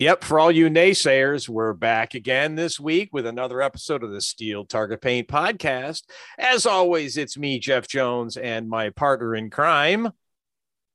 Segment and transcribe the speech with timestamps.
[0.00, 4.20] Yep, for all you naysayers, we're back again this week with another episode of the
[4.20, 6.04] Steel Target Paint podcast.
[6.38, 10.12] As always, it's me, Jeff Jones, and my partner in crime,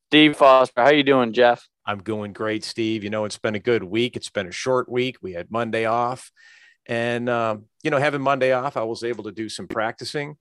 [0.10, 0.82] Steve Foster.
[0.82, 1.68] How you doing, Jeff?
[1.86, 3.04] I'm going great, Steve.
[3.04, 4.16] You know, it's been a good week.
[4.16, 5.18] It's been a short week.
[5.22, 6.32] We had Monday off,
[6.86, 10.38] and um, you know, having Monday off, I was able to do some practicing.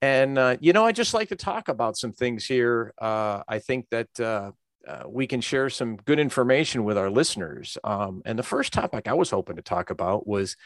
[0.00, 2.94] And uh, you know, I just like to talk about some things here.
[3.00, 4.50] Uh, I think that uh,
[4.86, 7.78] uh, we can share some good information with our listeners.
[7.84, 10.56] Um, and the first topic I was hoping to talk about was,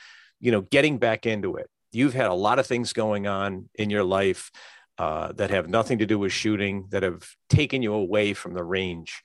[0.41, 1.69] you know, getting back into it.
[1.93, 4.51] You've had a lot of things going on in your life
[4.99, 8.65] uh, that have nothing to do with shooting, that have taken you away from the
[8.65, 9.23] range.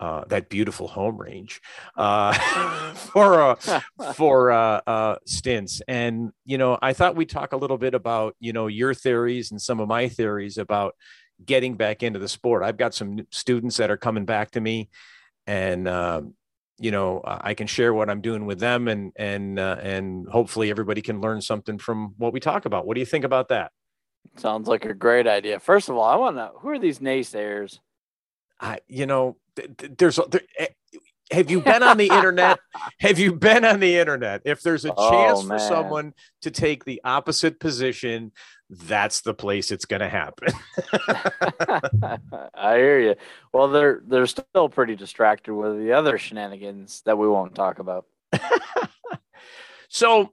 [0.00, 1.60] Uh, that beautiful home range
[1.96, 2.32] uh,
[2.94, 3.54] for uh,
[4.14, 8.34] for uh, uh, stints, and you know, I thought we'd talk a little bit about
[8.40, 10.96] you know your theories and some of my theories about
[11.44, 12.62] getting back into the sport.
[12.62, 14.88] I've got some students that are coming back to me,
[15.46, 16.22] and uh,
[16.78, 20.70] you know I can share what I'm doing with them, and and uh, and hopefully
[20.70, 22.86] everybody can learn something from what we talk about.
[22.86, 23.72] What do you think about that?
[24.36, 25.58] Sounds like a great idea.
[25.58, 27.78] First of all, I want to know who are these naysayers?
[28.60, 29.36] I, you know,
[29.78, 30.68] there's there, eh,
[31.32, 32.58] have you been on the internet?
[33.00, 34.42] Have you been on the internet?
[34.44, 38.32] If there's a oh, chance oh, for someone to take the opposite position,
[38.72, 40.48] that's the place it's going to happen.
[42.54, 43.14] I hear you.
[43.52, 48.06] Well, they're they're still pretty distracted with the other shenanigans that we won't talk about.
[49.88, 50.32] so,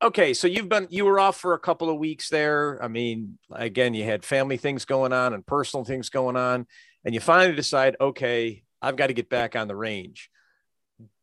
[0.00, 2.78] okay, so you've been you were off for a couple of weeks there.
[2.80, 6.66] I mean, again, you had family things going on and personal things going on,
[7.04, 10.30] and you finally decide, okay, I've got to get back on the range.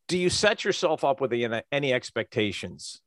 [0.10, 1.32] Do you set yourself up with
[1.72, 3.00] any expectations?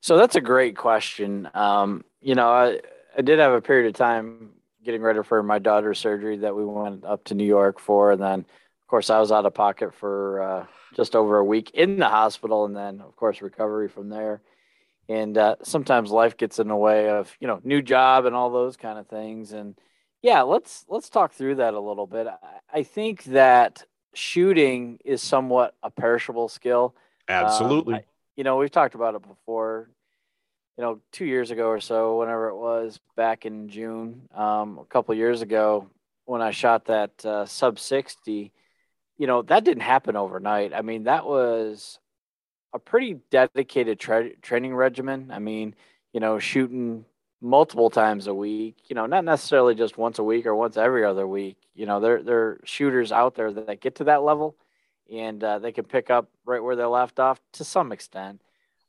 [0.00, 1.48] So that's a great question.
[1.54, 2.80] Um, you know, I,
[3.16, 4.50] I did have a period of time
[4.84, 8.12] getting ready for my daughter's surgery that we went up to New York for.
[8.12, 11.70] And then, of course, I was out of pocket for uh, just over a week
[11.70, 12.64] in the hospital.
[12.64, 14.42] And then, of course, recovery from there.
[15.08, 18.50] And uh, sometimes life gets in the way of, you know, new job and all
[18.50, 19.52] those kind of things.
[19.52, 19.76] And
[20.22, 22.26] yeah, let's let's talk through that a little bit.
[22.26, 23.84] I, I think that
[24.14, 26.96] shooting is somewhat a perishable skill.
[27.28, 27.94] Absolutely.
[27.94, 28.04] Um, I,
[28.36, 29.88] you know, we've talked about it before.
[30.76, 34.84] You know, two years ago or so, whenever it was back in June, um, a
[34.84, 35.88] couple years ago,
[36.26, 38.52] when I shot that uh, sub 60,
[39.16, 40.74] you know, that didn't happen overnight.
[40.74, 41.98] I mean, that was
[42.74, 45.30] a pretty dedicated tra- training regimen.
[45.32, 45.74] I mean,
[46.12, 47.06] you know, shooting
[47.40, 51.04] multiple times a week, you know, not necessarily just once a week or once every
[51.04, 51.56] other week.
[51.74, 54.56] You know, there, there are shooters out there that get to that level
[55.12, 58.40] and uh, they can pick up right where they left off to some extent.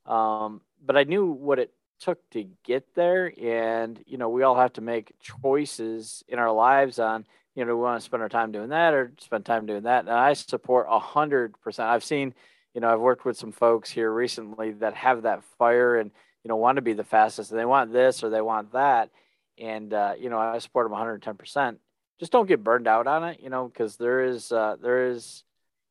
[0.05, 4.56] Um, but I knew what it took to get there, and you know, we all
[4.56, 7.25] have to make choices in our lives on
[7.57, 10.01] you know, we want to spend our time doing that or spend time doing that.
[10.01, 11.89] And I support a hundred percent.
[11.89, 12.35] I've seen,
[12.75, 16.11] you know, I've worked with some folks here recently that have that fire and
[16.44, 19.09] you know want to be the fastest, and they want this or they want that,
[19.57, 21.79] and uh, you know, I support them 110 percent.
[22.19, 25.44] Just don't get burned out on it, you know, because there is uh, there is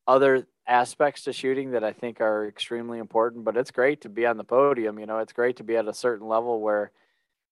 [0.07, 3.45] other aspects to shooting that I think are extremely important.
[3.45, 4.99] But it's great to be on the podium.
[4.99, 6.91] You know, it's great to be at a certain level where,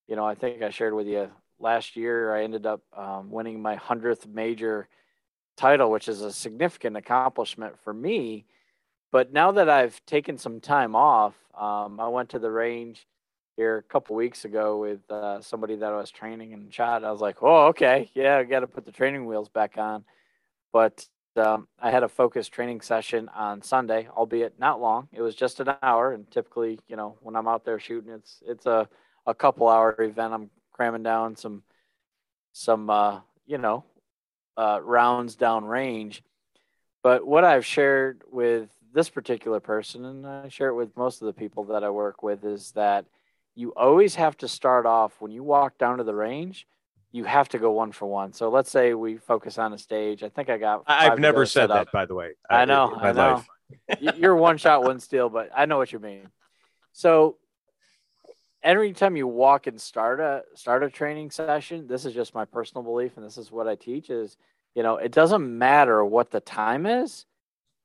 [0.08, 1.30] you know, I think I shared with you
[1.60, 2.36] last year.
[2.36, 4.88] I ended up um, winning my hundredth major
[5.58, 8.46] title, which is a significant accomplishment for me.
[9.12, 13.08] But now that I've taken some time off, um, I went to the range
[13.56, 17.06] here a couple weeks ago with uh, somebody that I was training and shot.
[17.06, 20.04] I was like, "Oh, okay, yeah, I got to put the training wheels back on."
[20.74, 21.08] But
[21.38, 25.08] um, I had a focused training session on Sunday, albeit not long.
[25.12, 28.42] It was just an hour, and typically, you know, when I'm out there shooting, it's
[28.46, 28.88] it's a
[29.26, 30.34] a couple hour event.
[30.34, 31.64] I'm cramming down some
[32.52, 33.84] some uh, you know
[34.58, 36.24] uh, rounds down range.
[37.04, 41.28] But what I've shared with this particular person, and I share it with most of
[41.28, 43.06] the people that I work with, is that
[43.54, 46.68] you always have to start off when you walk down to the range
[47.16, 48.34] you have to go one for one.
[48.34, 50.22] So let's say we focus on a stage.
[50.22, 50.84] I think I got.
[50.86, 52.32] I've never said that, by the way.
[52.50, 52.94] I uh, know.
[52.94, 53.44] I know.
[54.18, 56.28] You're one shot, one steel, but I know what you mean.
[56.92, 57.38] So
[58.62, 62.44] every time you walk and start a start a training session, this is just my
[62.44, 64.36] personal belief, and this is what I teach: is
[64.76, 67.26] you know it doesn't matter what the time is.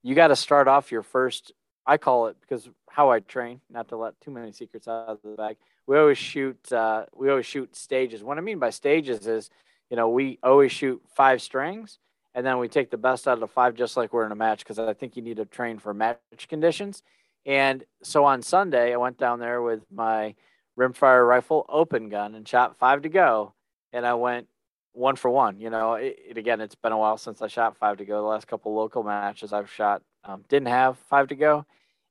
[0.02, 1.52] You got to start off your first.
[1.86, 3.60] I call it because how I train.
[3.70, 5.56] Not to let too many secrets out of the bag
[5.90, 8.22] we always shoot uh, we always shoot stages.
[8.22, 9.50] What I mean by stages is,
[9.90, 11.98] you know, we always shoot five strings,
[12.32, 14.36] and then we take the best out of the five, just like we're in a
[14.36, 17.02] match, because I think you need to train for match conditions.
[17.44, 20.36] And so on Sunday, I went down there with my
[20.78, 23.54] rimfire rifle open gun and shot five to go,
[23.92, 24.46] and I went
[24.92, 25.58] one for one.
[25.58, 28.22] You know, it, it, again, it's been a while since I shot five to go.
[28.22, 31.66] The last couple local matches, I've shot um, didn't have five to go,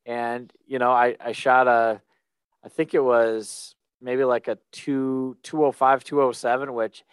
[0.06, 2.02] and you know I I shot a,
[2.64, 7.04] I think it was maybe like a two 205 207 which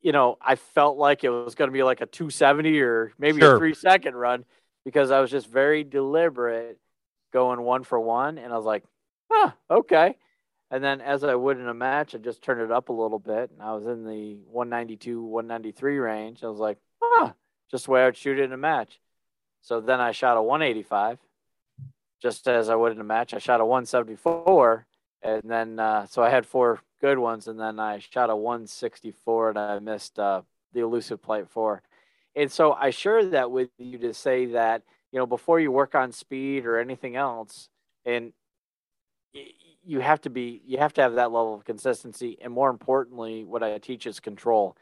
[0.00, 3.40] you know i felt like it was going to be like a 270 or maybe
[3.40, 3.56] sure.
[3.56, 4.44] a three second run
[4.84, 6.78] because i was just very deliberate
[7.32, 8.84] going one for one and i was like
[9.30, 10.16] huh okay.
[10.70, 13.18] And then as i would in a match i just turned it up a little
[13.18, 16.44] bit and i was in the 192 193 range.
[16.44, 17.32] I was like huh
[17.70, 19.00] just the way i would shoot it in a match.
[19.62, 21.18] So then i shot a 185
[22.20, 24.86] just as i would in a match i shot a 174
[25.22, 29.50] and then uh, so I had four good ones, and then I shot a 164,
[29.50, 30.42] and I missed uh,
[30.72, 31.82] the elusive plate four.
[32.36, 34.82] And so I share that with you to say that
[35.12, 37.68] you know before you work on speed or anything else,
[38.04, 38.32] and
[39.84, 43.44] you have to be you have to have that level of consistency, and more importantly,
[43.44, 44.76] what I teach is control.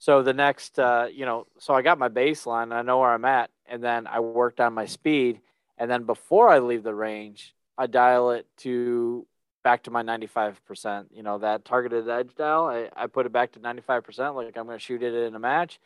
[0.00, 3.24] So the next, uh, you know, so I got my baseline, I know where I'm
[3.24, 5.40] at, and then I worked on my speed,
[5.76, 9.26] and then before I leave the range, I dial it to
[9.68, 11.08] back to my 95%.
[11.12, 14.64] You know, that targeted edge dial, I, I put it back to 95%, like I'm
[14.64, 15.78] going to shoot it in a match.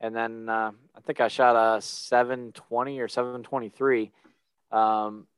[0.00, 4.10] And then uh, I think I shot a 720 or 723,
[4.72, 5.28] um,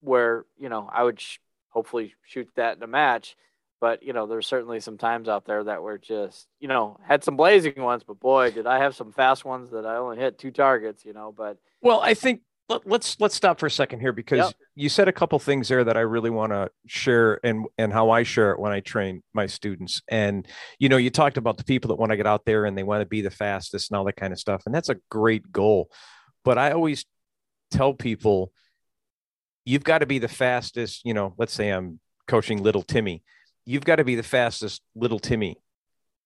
[0.00, 1.38] where, you know, I would sh-
[1.68, 3.36] hopefully shoot that in a match.
[3.80, 7.22] But, you know, there's certainly some times out there that were just, you know, had
[7.22, 10.36] some blazing ones, but boy, did I have some fast ones that I only hit
[10.36, 11.32] two targets, you know.
[11.32, 12.40] But, well, I think
[12.70, 14.54] let, us let's, let's stop for a second here because yep.
[14.74, 18.10] you said a couple things there that I really want to share and and how
[18.10, 20.00] I share it when I train my students.
[20.08, 20.46] And
[20.78, 22.82] you know, you talked about the people that want to get out there and they
[22.82, 25.52] want to be the fastest and all that kind of stuff, and that's a great
[25.52, 25.90] goal.
[26.44, 27.04] But I always
[27.70, 28.52] tell people,
[29.64, 31.04] you've got to be the fastest.
[31.04, 33.22] You know, let's say I'm coaching little Timmy,
[33.66, 35.60] you've got to be the fastest little Timmy.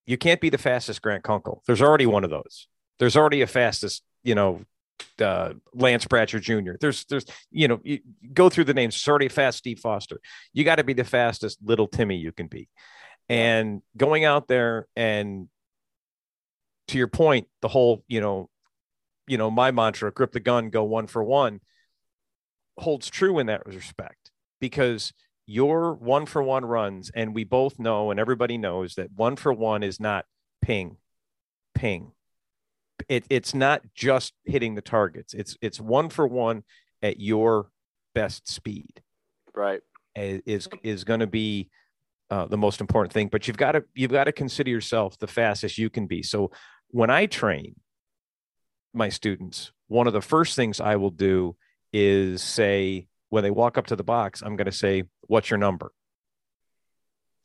[0.06, 1.62] You can't be the fastest Grant Kunkel.
[1.66, 2.68] There's already one of those.
[2.98, 4.60] There's already a fastest, you know,
[5.20, 6.72] uh, Lance Pratcher Jr.
[6.80, 8.00] There's, there's, you know, you
[8.32, 9.06] go through the names.
[9.06, 10.20] Already fast Steve Foster.
[10.52, 12.68] You got to be the fastest little Timmy you can be.
[13.28, 15.48] And going out there and
[16.88, 18.50] to your point, the whole, you know,
[19.26, 21.60] you know, my mantra, grip the gun, go one for one,
[22.76, 24.30] holds true in that respect
[24.60, 25.12] because
[25.46, 29.52] your one for one runs, and we both know, and everybody knows that one for
[29.52, 30.24] one is not
[30.62, 30.96] ping,
[31.74, 32.12] ping,
[33.08, 35.34] it, it's not just hitting the targets.
[35.34, 36.64] It's it's one for one
[37.02, 37.70] at your
[38.14, 39.02] best speed.
[39.54, 39.80] Right.
[40.14, 41.70] Is is going to be
[42.30, 43.28] uh, the most important thing.
[43.28, 46.22] But you've got to you've got to consider yourself the fastest you can be.
[46.22, 46.50] So
[46.88, 47.74] when I train
[48.92, 51.56] my students, one of the first things I will do
[51.92, 55.58] is say when they walk up to the box, I'm going to say, "What's your
[55.58, 55.92] number?"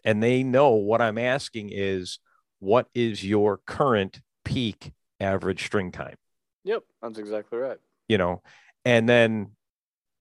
[0.06, 2.20] And they know what I'm asking is,
[2.60, 6.16] "What is your current peak average string time.
[6.64, 7.78] Yep, that's exactly right.
[8.08, 8.42] You know,
[8.86, 9.52] and then,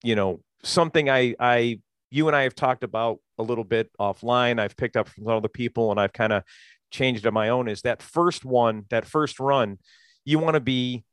[0.03, 1.81] you know, something I I
[2.11, 4.61] you and I have talked about a little bit offline.
[4.61, 6.43] I've picked up from other people and I've kind of
[6.91, 9.79] changed it on my own is that first one, that first run,
[10.25, 11.05] you want to be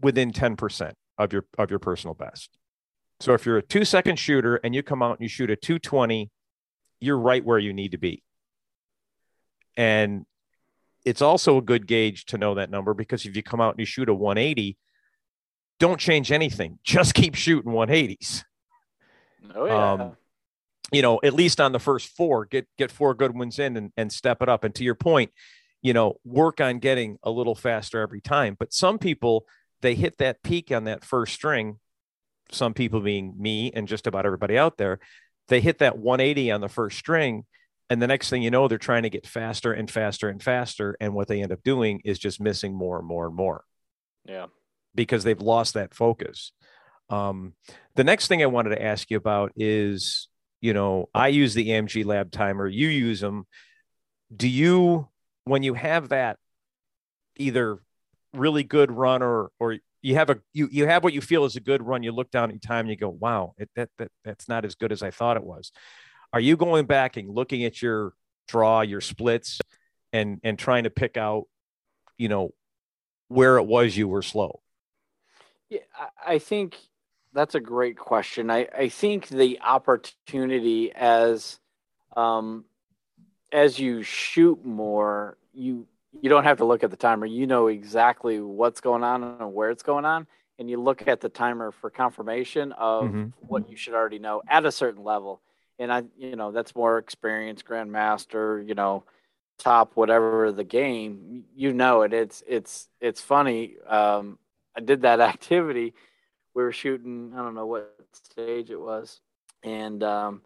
[0.00, 2.50] within 10% of your of your personal best.
[3.20, 5.56] So if you're a 2 second shooter and you come out and you shoot a
[5.56, 6.30] 220,
[7.00, 8.22] you're right where you need to be.
[9.76, 10.24] And
[11.04, 13.80] it's also a good gauge to know that number because if you come out and
[13.80, 14.76] you shoot a 180,
[15.78, 16.78] don't change anything.
[16.84, 18.44] Just keep shooting 180s.
[19.54, 19.92] Oh yeah.
[19.92, 20.16] Um,
[20.90, 23.92] you know, at least on the first four, get get four good ones in and,
[23.96, 24.64] and step it up.
[24.64, 25.30] And to your point,
[25.82, 28.56] you know, work on getting a little faster every time.
[28.58, 29.46] But some people
[29.80, 31.78] they hit that peak on that first string.
[32.50, 34.98] Some people being me and just about everybody out there,
[35.48, 37.44] they hit that 180 on the first string
[37.90, 40.96] and the next thing you know they're trying to get faster and faster and faster.
[41.00, 43.64] And what they end up doing is just missing more and more and more.
[44.24, 44.46] Yeah.
[44.94, 46.52] Because they've lost that focus.
[47.10, 47.54] Um,
[47.94, 50.28] the next thing i wanted to ask you about is
[50.60, 52.66] you know i use the amg lab timer.
[52.66, 53.46] You use them
[54.34, 55.08] do you
[55.44, 56.36] when you have that
[57.36, 57.78] either
[58.34, 61.56] really good run or or you have a you you have what you feel is
[61.56, 63.88] a good run you look down at your time and you go wow it, that,
[63.98, 65.72] that that's not as good as i thought it was
[66.32, 68.12] are you going back and looking at your
[68.46, 69.60] draw, your splits,
[70.12, 71.44] and and trying to pick out,
[72.16, 72.52] you know,
[73.28, 74.60] where it was you were slow?
[75.68, 75.80] Yeah,
[76.26, 76.76] I think
[77.32, 78.50] that's a great question.
[78.50, 81.58] I, I think the opportunity as
[82.16, 82.64] um,
[83.52, 85.86] as you shoot more, you
[86.20, 87.26] you don't have to look at the timer.
[87.26, 90.26] You know exactly what's going on and where it's going on,
[90.58, 93.26] and you look at the timer for confirmation of mm-hmm.
[93.40, 95.40] what you should already know at a certain level
[95.78, 99.04] and I, you know, that's more experience, grandmaster, you know,
[99.58, 101.44] top whatever the game.
[101.54, 102.12] You know it.
[102.12, 103.76] It's it's it's funny.
[103.86, 104.38] Um,
[104.76, 105.94] I did that activity
[106.58, 107.32] we were shooting.
[107.36, 109.20] I don't know what stage it was,
[109.62, 110.42] and um,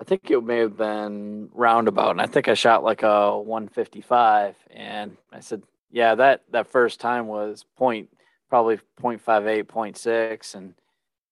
[0.00, 4.54] I think it may have been roundabout, and I think I shot like a 155.
[4.70, 8.08] And I said, yeah, that that first time was point
[8.48, 10.74] probably 0.58, 0.6, and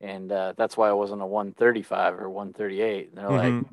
[0.01, 3.09] and uh, that's why it wasn't a 135 or 138.
[3.09, 3.57] And they're mm-hmm.
[3.59, 3.67] like,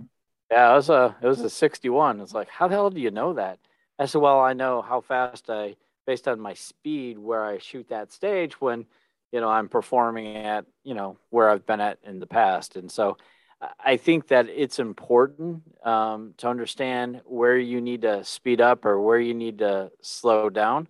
[0.51, 2.21] yeah, it was a it was a 61.
[2.21, 3.59] It's like, how the hell do you know that?
[3.99, 7.89] I said, well, I know how fast I, based on my speed, where I shoot
[7.89, 8.85] that stage when,
[9.31, 12.91] you know, I'm performing at, you know, where I've been at in the past, and
[12.91, 13.17] so
[13.79, 19.01] I think that it's important um, to understand where you need to speed up or
[19.01, 20.87] where you need to slow down.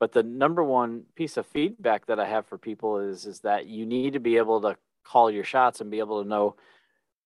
[0.00, 3.66] But the number one piece of feedback that I have for people is is that
[3.66, 6.56] you need to be able to call your shots and be able to know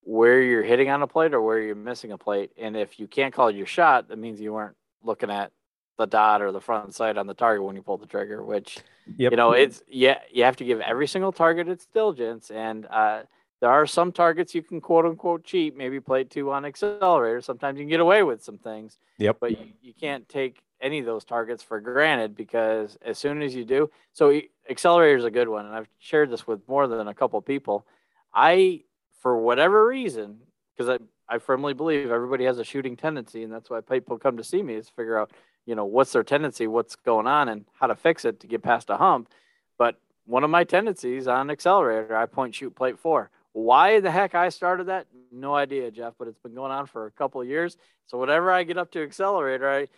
[0.02, 2.50] where you're hitting on a plate or where you're missing a plate.
[2.56, 5.52] And if you can't call your shot, that means you weren't looking at
[5.96, 8.42] the dot or the front sight on the target when you pull the trigger.
[8.44, 8.78] Which
[9.16, 9.32] yep.
[9.32, 12.86] you know, it's yeah, you have to give every single target its diligence and.
[12.86, 13.22] uh
[13.60, 17.40] there are some targets you can quote unquote cheat, maybe play two on accelerator.
[17.40, 18.98] Sometimes you can get away with some things.
[19.18, 19.38] Yep.
[19.40, 23.54] But you, you can't take any of those targets for granted because as soon as
[23.54, 27.08] you do, so accelerator is a good one, and I've shared this with more than
[27.08, 27.86] a couple people.
[28.32, 28.82] I,
[29.20, 30.38] for whatever reason,
[30.76, 34.36] because I, I firmly believe everybody has a shooting tendency, and that's why people come
[34.36, 35.32] to see me is figure out,
[35.66, 38.62] you know, what's their tendency, what's going on, and how to fix it to get
[38.62, 39.28] past a hump.
[39.76, 43.30] But one of my tendencies on accelerator, I point shoot plate four.
[43.52, 45.06] Why the heck I started that?
[45.32, 47.76] No idea, Jeff, but it's been going on for a couple years.
[48.06, 49.88] So whenever I get up to accelerator, I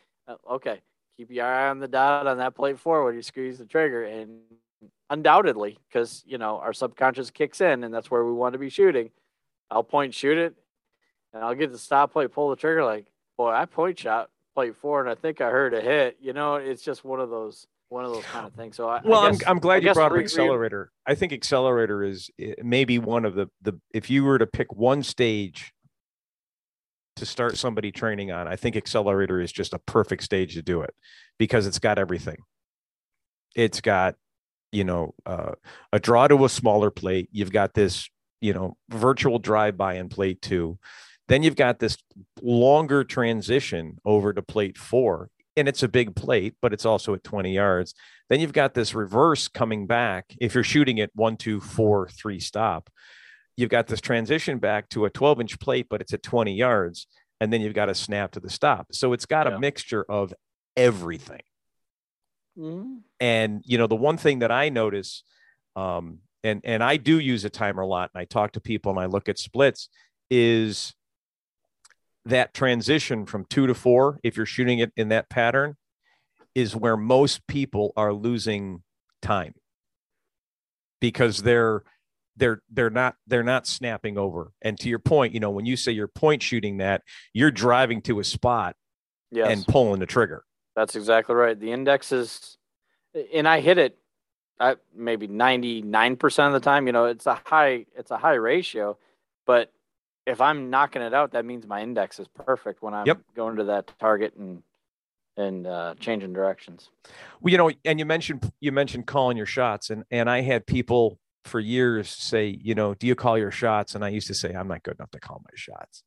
[0.50, 0.80] okay,
[1.16, 3.14] keep your eye on the dot on that plate forward.
[3.14, 4.40] You squeeze the trigger, and
[5.08, 8.70] undoubtedly, because you know our subconscious kicks in, and that's where we want to be
[8.70, 9.10] shooting.
[9.70, 10.54] I'll point shoot it,
[11.32, 12.84] and I'll get the stop plate, pull the trigger.
[12.84, 13.06] Like,
[13.36, 16.16] boy, I point shot plate four, and I think I heard a hit.
[16.20, 18.76] You know, it's just one of those one of those kind of things.
[18.76, 20.90] So I, well, I guess, I'm, I'm glad I you brought up accelerator.
[21.06, 24.72] I think accelerator is eh, maybe one of the the if you were to pick
[24.72, 25.72] one stage
[27.20, 30.82] to start somebody training on, I think accelerator is just a perfect stage to do
[30.82, 30.94] it
[31.38, 32.38] because it's got everything.
[33.54, 34.16] It's got
[34.72, 35.52] you know uh,
[35.92, 37.28] a draw to a smaller plate.
[37.32, 38.08] You've got this
[38.40, 40.78] you know virtual drive by in plate two.
[41.28, 41.96] Then you've got this
[42.42, 47.24] longer transition over to plate four and it's a big plate, but it's also at
[47.24, 47.94] 20 yards.
[48.28, 50.34] Then you've got this reverse coming back.
[50.40, 52.88] If you're shooting it one, two, four, three stop,
[53.60, 57.06] you've got this transition back to a 12 inch plate, but it's at 20 yards.
[57.40, 58.88] And then you've got a snap to the stop.
[58.92, 59.56] So it's got yeah.
[59.56, 60.32] a mixture of
[60.76, 61.42] everything.
[62.58, 62.96] Mm-hmm.
[63.20, 65.22] And, you know, the one thing that I notice,
[65.76, 68.90] um, and, and I do use a timer a lot, and I talk to people
[68.92, 69.88] and I look at splits,
[70.30, 70.94] is
[72.24, 75.76] that transition from two to four, if you're shooting it in that pattern,
[76.54, 78.82] is where most people are losing
[79.22, 79.54] time
[81.00, 81.82] because they're
[82.40, 84.52] they're they're not they're not snapping over.
[84.62, 88.02] And to your point, you know, when you say you're point shooting that, you're driving
[88.02, 88.74] to a spot
[89.30, 89.48] yes.
[89.48, 90.44] and pulling the trigger.
[90.74, 91.58] That's exactly right.
[91.58, 92.56] The index is,
[93.32, 93.98] and I hit it,
[94.58, 96.86] I, maybe ninety nine percent of the time.
[96.86, 98.98] You know, it's a high it's a high ratio,
[99.46, 99.72] but
[100.26, 103.20] if I'm knocking it out, that means my index is perfect when I'm yep.
[103.36, 104.62] going to that target and
[105.36, 106.90] and uh, changing directions.
[107.40, 110.66] Well, you know, and you mentioned you mentioned calling your shots, and and I had
[110.66, 113.94] people for years say, you know, do you call your shots?
[113.94, 116.02] And I used to say, I'm not good enough to call my shots.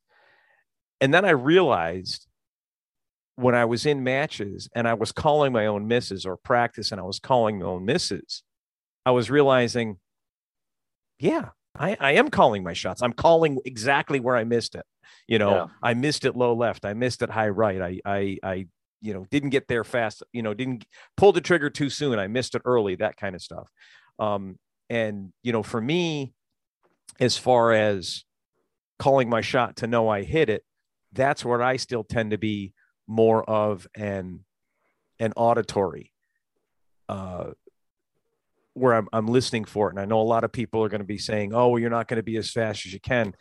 [1.00, 2.26] And then I realized
[3.36, 7.00] when I was in matches and I was calling my own misses or practice and
[7.00, 8.42] I was calling my own misses,
[9.04, 9.98] I was realizing,
[11.18, 13.02] yeah, I, I am calling my shots.
[13.02, 14.84] I'm calling exactly where I missed it.
[15.26, 15.66] You know, yeah.
[15.82, 16.84] I missed it low left.
[16.84, 17.80] I missed it high right.
[17.80, 18.66] I, I, I,
[19.00, 20.22] you know, didn't get there fast.
[20.32, 20.86] You know, didn't
[21.16, 22.18] pull the trigger too soon.
[22.18, 22.94] I missed it early.
[22.96, 23.68] That kind of stuff.
[24.18, 24.58] Um,
[24.90, 26.32] and you know, for me,
[27.20, 28.24] as far as
[28.98, 30.64] calling my shot to know I hit it,
[31.12, 32.72] that's where I still tend to be
[33.06, 34.44] more of an
[35.20, 36.12] an auditory
[37.08, 37.50] uh,
[38.74, 39.92] where I'm, I'm listening for it.
[39.92, 41.90] And I know a lot of people are going to be saying, oh, well, you're
[41.90, 43.34] not going to be as fast as you can.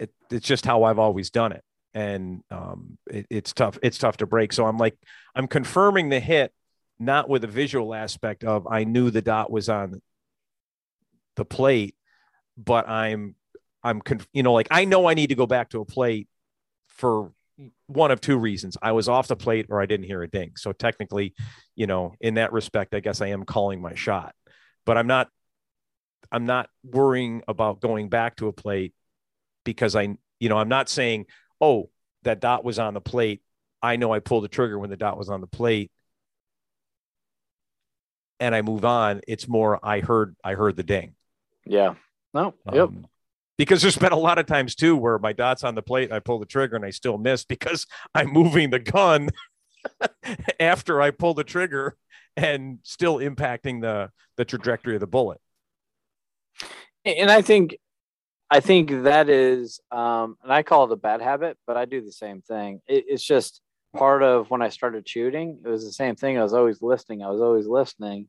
[0.00, 1.62] It, it's just how I've always done it.
[1.94, 3.78] And um, it, it's tough.
[3.82, 4.52] It's tough to break.
[4.52, 4.96] So I'm like,
[5.34, 6.52] I'm confirming the hit,
[6.98, 10.02] not with a visual aspect of I knew the dot was on
[11.38, 11.96] the plate,
[12.58, 13.34] but I'm,
[13.82, 16.28] I'm, conf- you know, like I know I need to go back to a plate
[16.88, 17.32] for
[17.86, 18.76] one of two reasons.
[18.82, 20.52] I was off the plate or I didn't hear a ding.
[20.56, 21.34] So technically,
[21.74, 24.34] you know, in that respect, I guess I am calling my shot
[24.88, 25.28] but I'm not
[26.32, 28.94] I'm not worrying about going back to a plate
[29.62, 31.26] because I you know I'm not saying
[31.60, 31.90] oh
[32.22, 33.42] that dot was on the plate
[33.82, 35.92] I know I pulled the trigger when the dot was on the plate
[38.40, 41.14] and I move on it's more I heard I heard the ding
[41.68, 41.94] Yeah.
[42.34, 42.54] No.
[42.72, 42.88] Yep.
[42.88, 43.06] Um,
[43.56, 46.14] because there's been a lot of times too where my dot's on the plate and
[46.14, 49.30] I pull the trigger and I still miss because I'm moving the gun
[50.60, 51.96] after I pull the trigger
[52.36, 55.40] and still impacting the the trajectory of the bullet.
[57.04, 57.76] And I think
[58.50, 62.00] I think that is um and I call it a bad habit, but I do
[62.00, 62.80] the same thing.
[62.86, 63.60] It, it's just
[63.96, 65.58] part of when I started shooting.
[65.64, 66.38] It was the same thing.
[66.38, 67.22] I was always listening.
[67.22, 68.28] I was always listening,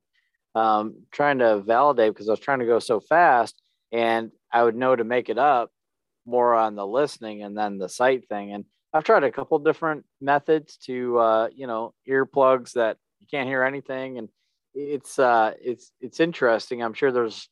[0.60, 3.62] um, trying to validate because I was trying to go so fast
[3.92, 5.72] and I would know to make it up
[6.26, 8.52] more on the listening and then the sight thing.
[8.52, 13.48] And I've tried a couple different methods to, uh, you know, earplugs that you can't
[13.48, 14.30] hear anything, and
[14.74, 16.82] it's uh, it's it's interesting.
[16.82, 17.50] I'm sure there's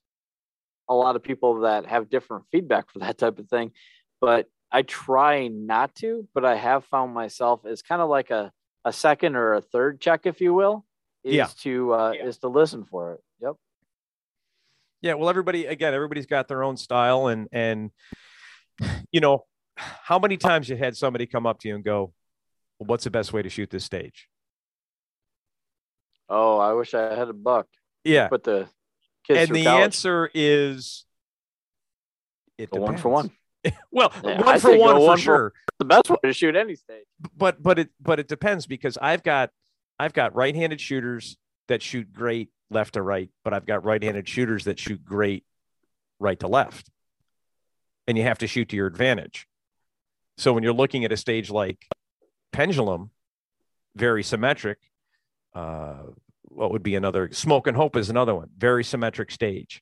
[0.89, 3.71] a lot of people that have different feedback for that type of thing,
[4.19, 6.27] but I try not to.
[6.33, 8.51] But I have found myself as kind of like a
[8.85, 10.85] a second or a third check, if you will,
[11.23, 11.47] is yeah.
[11.61, 12.25] to uh, yeah.
[12.25, 13.19] is to listen for it.
[13.41, 13.55] Yep.
[15.01, 17.91] Yeah, well, everybody again, everybody's got their own style, and and
[19.11, 19.45] you know,
[19.75, 22.13] how many times you had somebody come up to you and go,
[22.79, 24.27] well, "What's the best way to shoot this stage?"
[26.29, 27.67] Oh, I wish I had a buck.
[28.03, 28.67] Yeah, but the
[29.25, 29.83] kids and the college.
[29.83, 31.05] answer is
[32.57, 33.31] it one for one.
[33.91, 35.35] well, yeah, one I for one for one sure.
[35.35, 37.05] For, the best way to shoot any stage.
[37.35, 39.51] But but it but it depends because I've got
[39.99, 41.37] I've got right-handed shooters
[41.67, 45.43] that shoot great left to right, but I've got right-handed shooters that shoot great
[46.19, 46.89] right to left.
[48.07, 49.47] And you have to shoot to your advantage.
[50.37, 51.87] So when you're looking at a stage like
[52.51, 53.11] Pendulum,
[53.95, 54.77] very symmetric.
[55.53, 56.03] Uh,
[56.43, 57.29] what would be another?
[57.31, 58.49] Smoke and Hope is another one.
[58.57, 59.81] Very symmetric stage.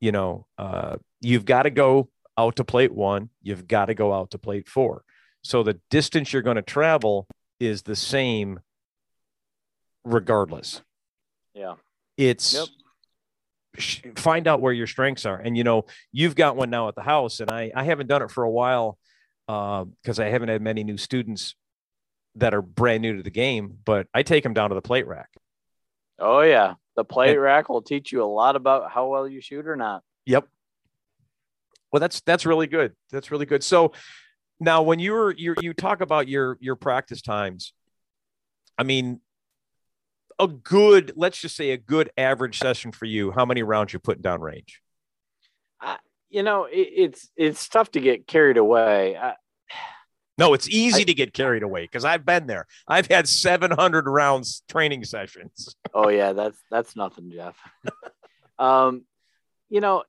[0.00, 3.30] You know, uh, you've got to go out to plate one.
[3.42, 5.04] You've got to go out to plate four.
[5.42, 7.26] So the distance you're going to travel
[7.60, 8.60] is the same
[10.04, 10.82] regardless.
[11.54, 11.74] Yeah.
[12.16, 14.18] It's yep.
[14.18, 15.38] find out where your strengths are.
[15.38, 18.22] And you know, you've got one now at the house, and I I haven't done
[18.22, 18.98] it for a while
[19.46, 21.54] because uh, I haven't had many new students
[22.36, 23.78] that are brand new to the game.
[23.84, 25.30] But I take them down to the plate rack.
[26.18, 29.40] Oh yeah, the plate and, rack will teach you a lot about how well you
[29.40, 30.02] shoot or not.
[30.26, 30.46] Yep.
[31.90, 32.94] Well, that's that's really good.
[33.10, 33.64] That's really good.
[33.64, 33.92] So
[34.60, 37.72] now, when you were you you talk about your your practice times,
[38.78, 39.20] I mean,
[40.38, 44.00] a good, let's just say a good average session for you, how many rounds you're
[44.00, 44.80] putting down range?
[45.80, 45.96] Uh,
[46.30, 49.16] you know, it, it's it's tough to get carried away.
[49.16, 49.34] I,
[50.38, 52.66] no, it's easy I, to get carried away because I've been there.
[52.88, 55.76] I've had 700 rounds training sessions.
[55.94, 57.56] oh yeah, that's that's nothing, Jeff.
[58.58, 59.04] um,
[59.68, 60.04] you know,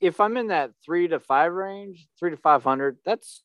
[0.00, 3.42] if I'm in that three to five range, three to five hundred, that's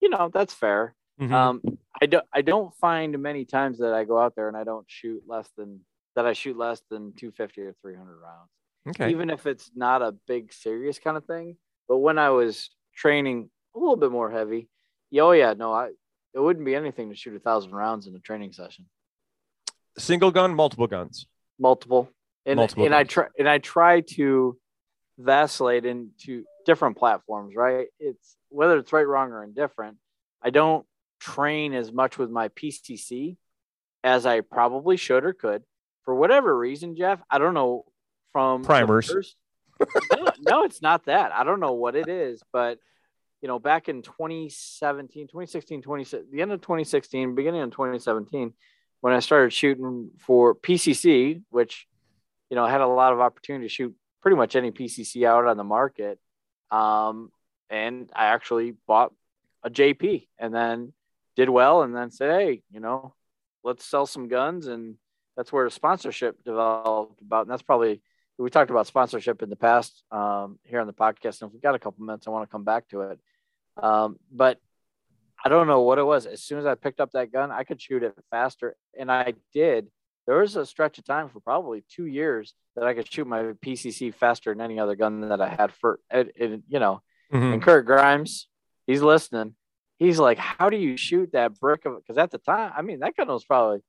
[0.00, 0.94] you know that's fair.
[1.20, 1.34] Mm-hmm.
[1.34, 1.62] Um,
[2.00, 4.86] I don't I don't find many times that I go out there and I don't
[4.88, 5.80] shoot less than
[6.16, 8.50] that I shoot less than 250 or 300 rounds.
[8.88, 9.10] Okay.
[9.10, 11.56] Even if it's not a big serious kind of thing.
[11.88, 14.68] But when I was training a little bit more heavy,
[15.10, 15.90] yeah, oh yeah, no, I
[16.34, 18.86] it wouldn't be anything to shoot a thousand rounds in a training session.
[19.96, 21.26] Single gun, multiple guns.
[21.58, 22.10] Multiple.
[22.44, 23.00] And multiple and guns.
[23.00, 24.58] I try and I try to
[25.18, 27.86] vacillate into different platforms, right?
[28.00, 29.96] It's whether it's right, wrong, or indifferent.
[30.42, 30.84] I don't
[31.24, 33.36] train as much with my PCC
[34.02, 35.62] as I probably should or could.
[36.04, 37.86] For whatever reason, Jeff, I don't know
[38.32, 39.10] from primers.
[39.10, 39.36] First,
[40.12, 41.32] no, no, it's not that.
[41.32, 42.78] I don't know what it is, but
[43.40, 48.52] you know, back in 2017, 2016, 20, the end of 2016, beginning of 2017,
[49.00, 51.86] when I started shooting for PCC, which,
[52.50, 55.46] you know, I had a lot of opportunity to shoot pretty much any PCC out
[55.46, 56.18] on the market.
[56.70, 57.30] Um,
[57.68, 59.12] and I actually bought
[59.62, 60.92] a JP and then
[61.36, 63.14] did well and then said, hey, you know,
[63.62, 64.66] let's sell some guns.
[64.66, 64.96] And
[65.36, 67.42] that's where sponsorship developed about.
[67.42, 68.02] And that's probably,
[68.38, 71.40] we talked about sponsorship in the past um, here on the podcast.
[71.40, 73.18] And if we've got a couple minutes, I want to come back to it.
[73.76, 74.60] Um, but
[75.44, 76.26] I don't know what it was.
[76.26, 78.76] As soon as I picked up that gun, I could shoot it faster.
[78.98, 79.88] And I did.
[80.26, 83.42] There was a stretch of time for probably two years that I could shoot my
[83.64, 87.52] PCC faster than any other gun that I had for, it, it you know, mm-hmm.
[87.54, 88.48] and Kurt Grimes,
[88.86, 89.54] he's listening
[89.98, 91.96] he's like, how do you shoot that brick of?
[91.96, 93.80] Because at the time, I mean, that gun was probably,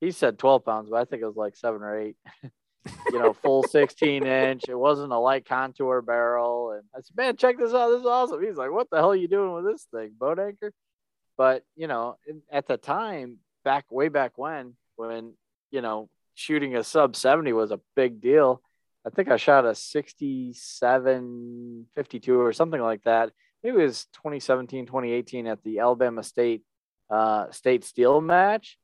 [0.00, 3.32] he said 12 pounds, but I think it was like seven or eight, you know,
[3.32, 4.64] full 16 inch.
[4.68, 6.72] It wasn't a light contour barrel.
[6.72, 7.90] And I said, man, check this out.
[7.90, 8.42] This is awesome.
[8.42, 10.12] He's like, what the hell are you doing with this thing?
[10.18, 10.72] Boat anchor?
[11.36, 12.16] But, you know,
[12.50, 15.34] at the time, back way back when, when,
[15.70, 18.62] you know, shooting a sub 70 was a big deal.
[19.06, 23.30] I think I shot a 67 52 or something like that
[23.66, 26.62] it was 2017, 2018 at the Alabama State
[27.10, 28.78] uh, State Steel match.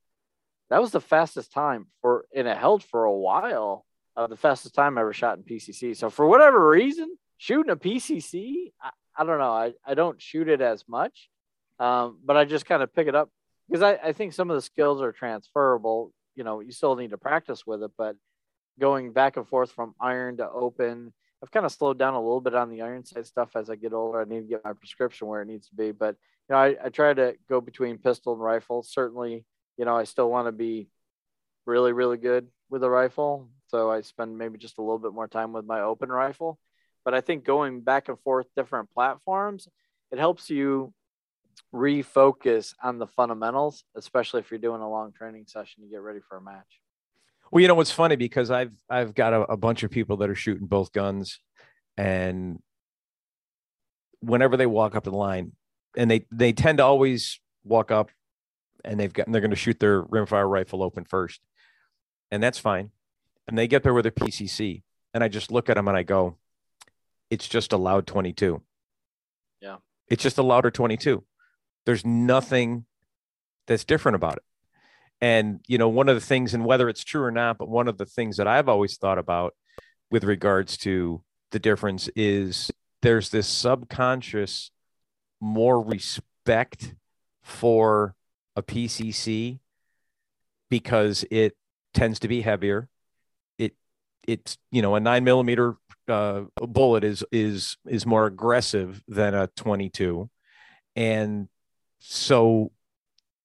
[0.71, 3.85] That was the fastest time for, and it held for a while.
[4.16, 5.97] uh, the fastest time ever shot in PCC.
[5.97, 9.53] So for whatever reason, shooting a PCC, I, I don't know.
[9.53, 11.29] I, I don't shoot it as much,
[11.79, 13.31] um, but I just kind of pick it up
[13.68, 16.12] because I, I think some of the skills are transferable.
[16.35, 18.16] You know, you still need to practice with it, but
[18.81, 22.40] going back and forth from iron to open, I've kind of slowed down a little
[22.40, 24.20] bit on the iron side stuff as I get older.
[24.20, 26.16] I need to get my prescription where it needs to be, but
[26.48, 28.83] you know, I, I try to go between pistol and rifle.
[28.83, 29.44] Certainly,
[29.76, 30.88] you know, I still want to be
[31.66, 33.48] really, really good with a rifle.
[33.68, 36.59] So I spend maybe just a little bit more time with my open rifle.
[37.05, 39.68] But I think going back and forth different platforms,
[40.11, 40.92] it helps you
[41.74, 46.20] refocus on the fundamentals, especially if you're doing a long training session to get ready
[46.28, 46.81] for a match.
[47.52, 50.30] Well, you know what's funny because I've I've got a, a bunch of people that
[50.30, 51.38] are shooting both guns,
[51.98, 52.60] and
[54.20, 55.52] whenever they walk up the line,
[55.94, 58.10] and they they tend to always walk up,
[58.86, 61.42] and they've got and they're going to shoot their rimfire rifle open first,
[62.30, 62.90] and that's fine,
[63.46, 66.04] and they get there with a PCC, and I just look at them and I
[66.04, 66.38] go,
[67.28, 68.62] it's just a loud 22.
[69.60, 69.76] Yeah,
[70.08, 71.22] it's just a louder 22.
[71.84, 72.86] There's nothing
[73.66, 74.42] that's different about it.
[75.22, 77.88] And, you know, one of the things, and whether it's true or not, but one
[77.88, 79.54] of the things that I've always thought about
[80.11, 82.70] with regards to the difference is
[83.02, 84.72] there's this subconscious
[85.40, 86.94] more respect
[87.42, 88.14] for
[88.56, 89.61] a PCC
[90.68, 91.56] because it
[91.94, 92.88] tends to be heavier.
[93.58, 93.74] It
[94.26, 95.76] it's you know a nine millimeter
[96.08, 100.30] uh, bullet is is is more aggressive than a 22,
[100.96, 101.48] and
[101.98, 102.72] so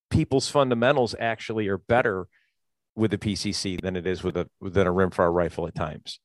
[0.09, 2.27] people's fundamentals actually are better
[2.95, 6.19] with a PCC than it is with a than a rimfire rifle at times.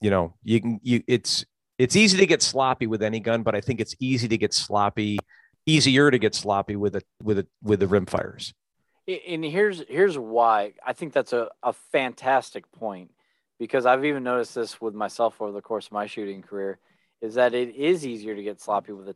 [0.00, 1.44] You know, you can you it's
[1.78, 4.52] it's easy to get sloppy with any gun, but I think it's easy to get
[4.52, 5.18] sloppy,
[5.66, 8.52] easier to get sloppy with a with a with the rimfires.
[9.08, 13.10] And here's here's why I think that's a, a fantastic point
[13.58, 16.78] because I've even noticed this with myself over the course of my shooting career
[17.20, 19.14] is that it is easier to get sloppy with a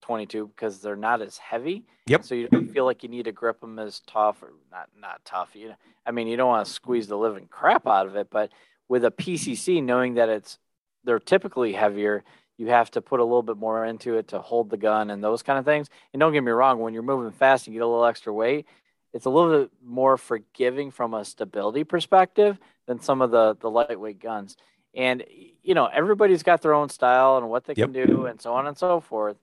[0.00, 1.84] 22 because they're not as heavy.
[2.06, 2.24] Yep.
[2.24, 5.24] So you don't feel like you need to grip them as tough or not not
[5.24, 5.50] tough.
[5.54, 5.74] You know,
[6.06, 8.50] I mean, you don't want to squeeze the living crap out of it, but
[8.88, 10.58] with a PCC, knowing that it's
[11.04, 12.24] they're typically heavier,
[12.56, 15.22] you have to put a little bit more into it to hold the gun and
[15.22, 15.88] those kind of things.
[16.12, 18.32] And don't get me wrong, when you're moving fast and you get a little extra
[18.32, 18.66] weight,
[19.12, 23.70] it's a little bit more forgiving from a stability perspective than some of the the
[23.70, 24.56] lightweight guns.
[24.94, 25.24] And
[25.62, 27.92] you know, everybody's got their own style and what they yep.
[27.92, 29.36] can do, and so on and so forth.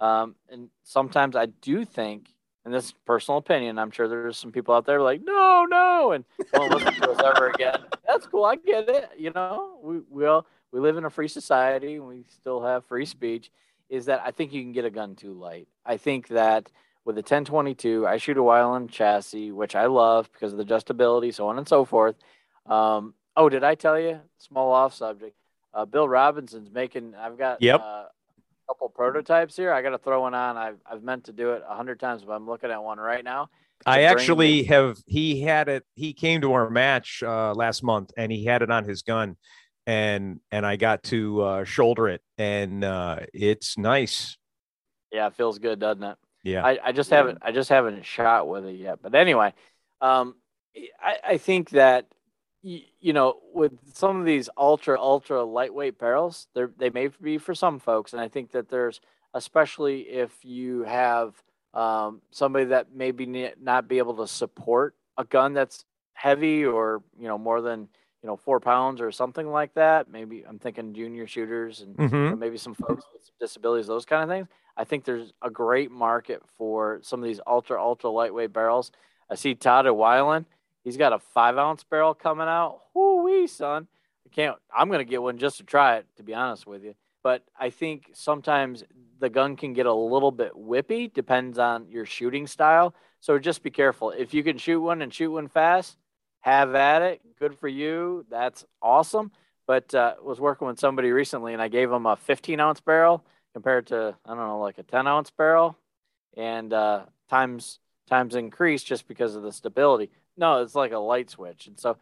[0.00, 2.32] Um, and sometimes I do think,
[2.64, 6.12] and this is personal opinion, I'm sure there's some people out there like, no, no,
[6.12, 7.80] and won't listen to us ever again.
[8.06, 8.44] That's cool.
[8.44, 9.10] I get it.
[9.16, 12.84] You know, we we all, we live in a free society and we still have
[12.86, 13.50] free speech.
[13.88, 15.68] Is that I think you can get a gun too light.
[15.84, 16.70] I think that
[17.04, 21.34] with a 1022, I shoot a Weiland chassis, which I love because of the adjustability,
[21.34, 22.14] so on and so forth.
[22.66, 24.20] Um, oh, did I tell you?
[24.38, 25.34] Small off subject.
[25.72, 27.14] Uh, Bill Robinson's making.
[27.14, 27.80] I've got yep.
[27.82, 28.04] Uh,
[28.70, 29.72] couple prototypes here.
[29.72, 30.56] I got to throw one on.
[30.56, 33.24] I've, I've meant to do it a hundred times, but I'm looking at one right
[33.24, 33.48] now.
[33.84, 34.98] I actually have.
[35.06, 35.84] He had it.
[35.94, 39.36] He came to our match uh, last month, and he had it on his gun,
[39.86, 44.36] and and I got to uh, shoulder it, and uh, it's nice.
[45.10, 46.16] Yeah, it feels good, doesn't it?
[46.44, 46.64] Yeah.
[46.64, 47.38] I, I just haven't.
[47.42, 49.00] I just haven't shot with it yet.
[49.02, 49.52] But anyway,
[50.00, 50.36] um,
[51.02, 52.06] I, I think that
[52.62, 57.38] you, you know, with some of these ultra ultra lightweight barrels, they they may be
[57.38, 59.00] for some folks, and I think that there's
[59.34, 61.34] especially if you have
[61.74, 67.28] um, somebody that maybe not be able to support a gun that's heavy or you
[67.28, 67.88] know more than
[68.22, 70.10] you know four pounds or something like that.
[70.10, 72.14] Maybe I'm thinking junior shooters and mm-hmm.
[72.14, 74.48] you know, maybe some folks with some disabilities, those kind of things.
[74.76, 78.92] I think there's a great market for some of these ultra ultra lightweight barrels.
[79.30, 80.46] I see Todd at Weiland
[80.84, 82.80] He's got a five ounce barrel coming out.
[82.94, 83.86] Whoo wee, son.
[84.26, 86.84] I can't, I'm going to get one just to try it, to be honest with
[86.84, 86.94] you.
[87.22, 88.84] But I think sometimes
[89.18, 92.94] the gun can get a little bit whippy, depends on your shooting style.
[93.20, 94.10] So just be careful.
[94.10, 95.98] If you can shoot one and shoot one fast,
[96.40, 97.20] have at it.
[97.38, 98.24] Good for you.
[98.30, 99.30] That's awesome.
[99.66, 103.24] But uh, was working with somebody recently, and I gave them a 15 ounce barrel
[103.52, 105.76] compared to I don't know, like a 10 ounce barrel,
[106.36, 110.10] and uh, times times increase just because of the stability.
[110.36, 111.96] No, it's like a light switch, and so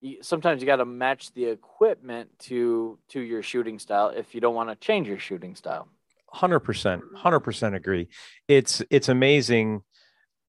[0.00, 4.40] you, sometimes you got to match the equipment to to your shooting style if you
[4.40, 5.88] don't want to change your shooting style.
[6.28, 8.08] Hundred percent, hundred percent agree.
[8.48, 9.82] It's it's amazing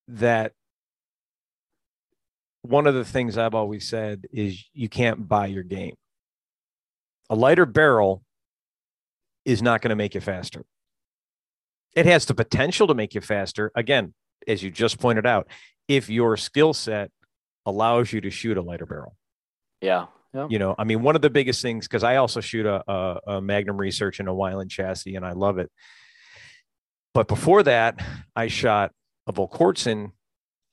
[0.07, 0.53] that
[2.63, 5.95] one of the things I've always said is you can't buy your game.
[7.29, 8.23] A lighter barrel
[9.45, 10.65] is not going to make you faster.
[11.95, 13.71] It has the potential to make you faster.
[13.75, 14.13] Again,
[14.47, 15.47] as you just pointed out,
[15.87, 17.11] if your skill set
[17.65, 19.15] allows you to shoot a lighter barrel.
[19.81, 20.47] Yeah.
[20.49, 23.19] You know, I mean, one of the biggest things because I also shoot a, a,
[23.35, 25.71] a, Magnum Research and a Weiland chassis, and I love it.
[27.13, 28.05] But before that,
[28.35, 28.91] I shot
[29.27, 30.11] a Volquartsen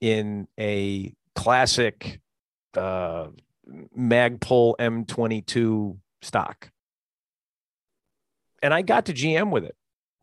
[0.01, 2.21] in a classic
[2.77, 3.29] uh,
[3.97, 6.71] Magpul M22 stock,
[8.65, 9.77] and I got to GM with it,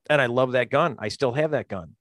[0.10, 0.98] and I love that gun.
[1.00, 1.96] I still have that gun.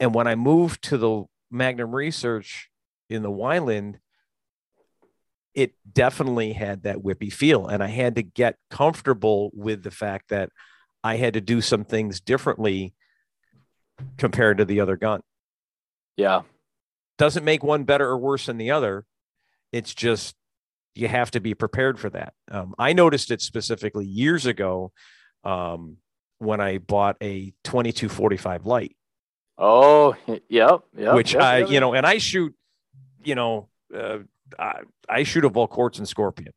[0.00, 2.70] And when I moved to the Magnum Research
[3.08, 3.96] in the Weiland,
[5.54, 7.66] it definitely had that whippy feel.
[7.66, 10.50] And I had to get comfortable with the fact that
[11.04, 12.94] I had to do some things differently
[14.16, 15.20] compared to the other gun.
[16.16, 16.42] Yeah.
[17.18, 19.04] Doesn't make one better or worse than the other.
[19.72, 20.34] It's just
[20.94, 22.34] you have to be prepared for that.
[22.50, 24.92] Um, I noticed it specifically years ago
[25.44, 25.98] um,
[26.38, 28.96] when I bought a 2245 light.
[29.64, 30.16] Oh,
[30.48, 31.14] yep, yep.
[31.14, 32.52] Which yep, I, yep, you know, and I shoot,
[33.22, 34.18] you know, uh,
[34.58, 36.52] I, I shoot a Volquartsen Scorpion,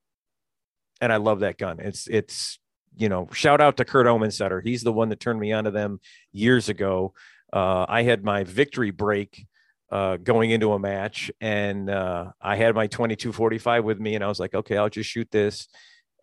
[0.99, 1.79] and I love that gun.
[1.79, 2.59] It's it's
[2.97, 4.61] you know, shout out to Kurt Omensetter.
[4.63, 5.99] He's the one that turned me onto them
[6.31, 7.13] years ago.
[7.53, 9.45] Uh, I had my victory break
[9.91, 14.27] uh, going into a match, and uh, I had my 2245 with me, and I
[14.27, 15.67] was like, okay, I'll just shoot this.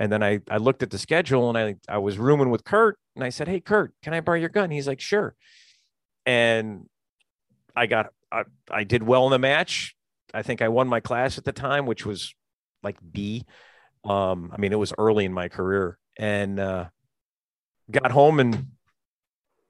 [0.01, 2.99] And then I, I looked at the schedule and I, I was rooming with Kurt
[3.15, 4.71] and I said, Hey, Kurt, can I borrow your gun?
[4.71, 5.37] He's like, Sure.
[6.27, 6.89] And
[7.75, 9.97] I got, I, I did well in the match.
[10.35, 12.35] I think I won my class at the time, which was
[12.83, 13.45] like B.
[14.05, 16.87] Um, I mean, it was early in my career and uh,
[17.91, 18.69] got home and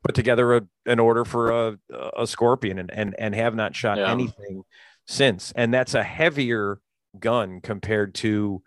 [0.05, 1.79] put together a, an order for a,
[2.17, 4.11] a scorpion and, and, and have not shot yeah.
[4.11, 4.62] anything
[5.07, 5.53] since.
[5.55, 6.81] And that's a heavier
[7.19, 8.62] gun compared to,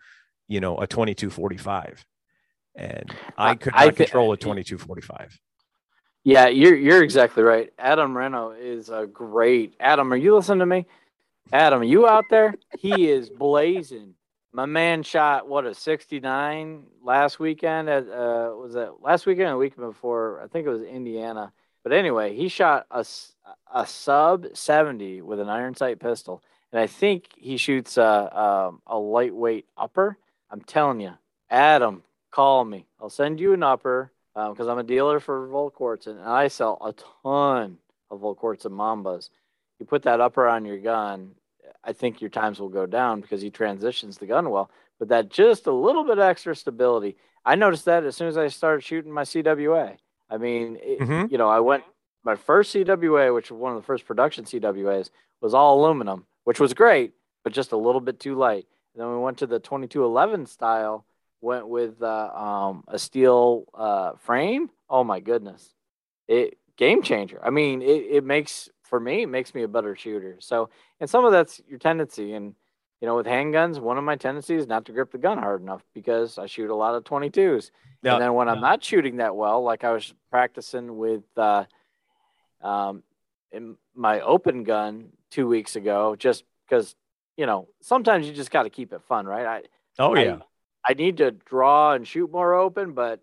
[0.48, 2.04] you know, a 2245.
[2.76, 5.38] And I could not I th- control a 2245.
[6.26, 7.72] Yeah, you're you're exactly right.
[7.78, 10.12] Adam Reno is a great Adam.
[10.12, 10.86] Are you listening to me?
[11.52, 12.56] Adam, you out there?
[12.80, 14.14] He is blazing.
[14.52, 19.52] My man shot what a 69 last weekend at uh was that last weekend or
[19.52, 20.42] the week before?
[20.42, 21.52] I think it was Indiana.
[21.84, 23.06] But anyway, he shot a,
[23.72, 26.42] a sub 70 with an iron sight pistol.
[26.72, 30.18] And I think he shoots a, a, um, a lightweight upper.
[30.50, 31.12] I'm telling you,
[31.48, 32.88] Adam, call me.
[33.00, 36.78] I'll send you an upper because um, I'm a dealer for Volquartsen and I sell
[36.84, 36.92] a
[37.24, 37.78] ton
[38.10, 39.30] of Volquartsen Mambas
[39.78, 41.32] you put that upper on your gun,
[41.84, 44.70] I think your times will go down because he transitions the gun well.
[44.98, 47.16] But that just a little bit extra stability.
[47.44, 49.96] I noticed that as soon as I started shooting my CWA.
[50.28, 51.30] I mean, it, mm-hmm.
[51.30, 51.84] you know, I went
[52.24, 56.58] my first CWA, which was one of the first production CWAs, was all aluminum, which
[56.58, 57.12] was great,
[57.44, 58.66] but just a little bit too light.
[58.94, 61.04] And then we went to the 2211 style,
[61.40, 64.70] went with uh, um, a steel uh, frame.
[64.88, 65.74] Oh my goodness,
[66.28, 67.40] it game changer.
[67.42, 70.36] I mean, it, it makes for me, it makes me a better shooter.
[70.38, 70.70] So,
[71.00, 72.32] and some of that's your tendency.
[72.32, 72.54] And,
[73.00, 75.60] you know, with handguns, one of my tendencies is not to grip the gun hard
[75.60, 77.70] enough because I shoot a lot of 22s.
[78.02, 78.12] Yep.
[78.12, 81.64] And then when I'm not shooting that well, like I was practicing with uh,
[82.62, 83.02] um,
[83.52, 86.94] in my open gun two weeks ago, just because,
[87.36, 89.46] you know, sometimes you just got to keep it fun, right?
[89.46, 89.62] I,
[89.98, 90.36] oh, yeah.
[90.36, 90.42] I,
[90.86, 93.20] I need to draw and shoot more open, but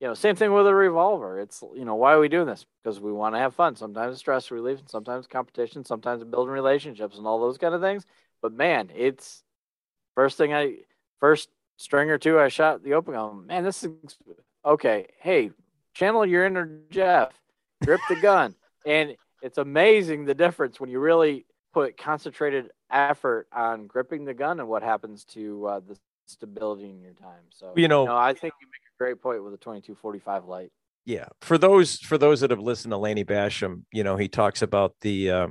[0.00, 1.38] you know, same thing with a revolver.
[1.38, 2.66] It's you know, why are we doing this?
[2.82, 3.76] Because we want to have fun.
[3.76, 8.04] Sometimes stress relief, and sometimes competition, sometimes building relationships and all those kind of things.
[8.40, 9.44] But man, it's
[10.14, 10.78] first thing I
[11.20, 13.46] first string or two I shot the open.
[13.46, 13.90] Man, this is
[14.64, 15.06] okay.
[15.20, 15.50] Hey,
[15.94, 17.32] channel your inner Jeff,
[17.84, 23.86] grip the gun, and it's amazing the difference when you really put concentrated effort on
[23.86, 25.96] gripping the gun and what happens to uh, the
[26.32, 27.42] stability in your time.
[27.50, 30.46] So you know, you know I think you make a great point with a 2245
[30.46, 30.72] light.
[31.04, 34.62] Yeah, for those for those that have listened to Lanny Bassham, you know, he talks
[34.62, 35.48] about the uh,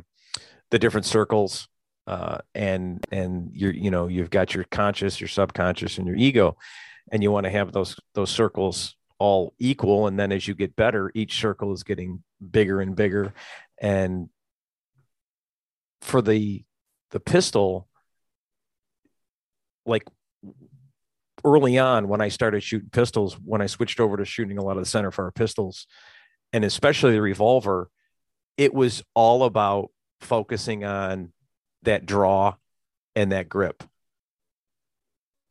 [0.70, 1.68] the different circles
[2.08, 6.58] uh, and and you're you know you've got your conscious, your subconscious, and your ego,
[7.12, 10.08] and you want to have those those circles all equal.
[10.08, 13.34] And then as you get better, each circle is getting bigger and bigger.
[13.80, 14.30] And
[16.02, 16.64] for the
[17.12, 17.88] the pistol,
[19.86, 20.08] like
[21.44, 24.78] early on when I started shooting pistols, when I switched over to shooting a lot
[24.78, 25.88] of the center fire pistols,
[26.54, 27.90] and especially the revolver,
[28.58, 31.32] it was all about focusing on
[31.84, 32.56] that draw
[33.16, 33.84] and that grip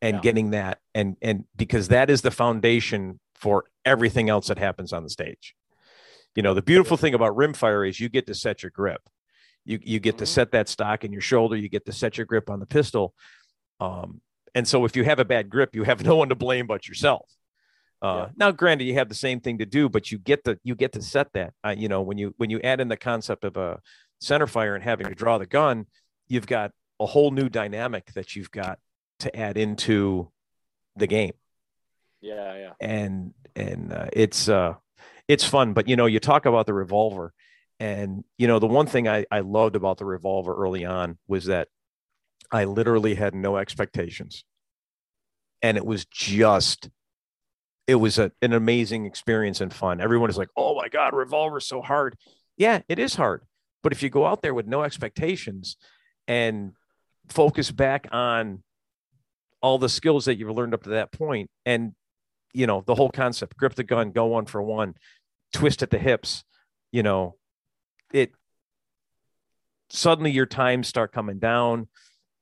[0.02, 0.20] and yeah.
[0.20, 5.02] getting that and and because that is the foundation for everything else that happens on
[5.02, 5.54] the stage.
[6.36, 9.02] You know, the beautiful thing about rimfire is you get to set your grip.
[9.64, 10.20] You you get mm-hmm.
[10.20, 12.66] to set that stock in your shoulder, you get to set your grip on the
[12.66, 13.14] pistol.
[13.80, 14.20] Um,
[14.54, 16.88] and so if you have a bad grip, you have no one to blame but
[16.88, 17.28] yourself.
[18.02, 18.32] Uh, yeah.
[18.36, 20.92] Now, granted, you have the same thing to do, but you get the you get
[20.92, 21.52] to set that.
[21.64, 23.80] Uh, you know, when you when you add in the concept of a
[24.20, 25.86] center fire and having to draw the gun,
[26.28, 28.78] you've got a whole new dynamic that you've got
[29.20, 30.30] to add into
[30.96, 31.32] the game.
[32.20, 32.72] Yeah, yeah.
[32.80, 34.74] And and uh, it's uh
[35.28, 37.34] it's fun, but you know, you talk about the revolver
[37.80, 41.46] and you know, the one thing I I loved about the revolver early on was
[41.46, 41.68] that
[42.52, 44.44] I literally had no expectations.
[45.62, 46.88] And it was just
[47.86, 50.00] it was a, an amazing experience and fun.
[50.00, 52.16] Everyone is like, "Oh my god, revolver's so hard."
[52.56, 53.42] Yeah, it is hard.
[53.82, 55.76] But if you go out there with no expectations
[56.28, 56.72] and
[57.28, 58.62] focus back on
[59.62, 61.92] all the skills that you've learned up to that point and
[62.52, 64.94] you know the whole concept grip the gun go one for one
[65.52, 66.44] twist at the hips
[66.92, 67.36] you know
[68.12, 68.32] it
[69.90, 71.88] suddenly your times start coming down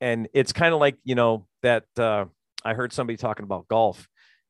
[0.01, 2.25] and it's kind of like you know that uh,
[2.63, 4.07] i heard somebody talking about golf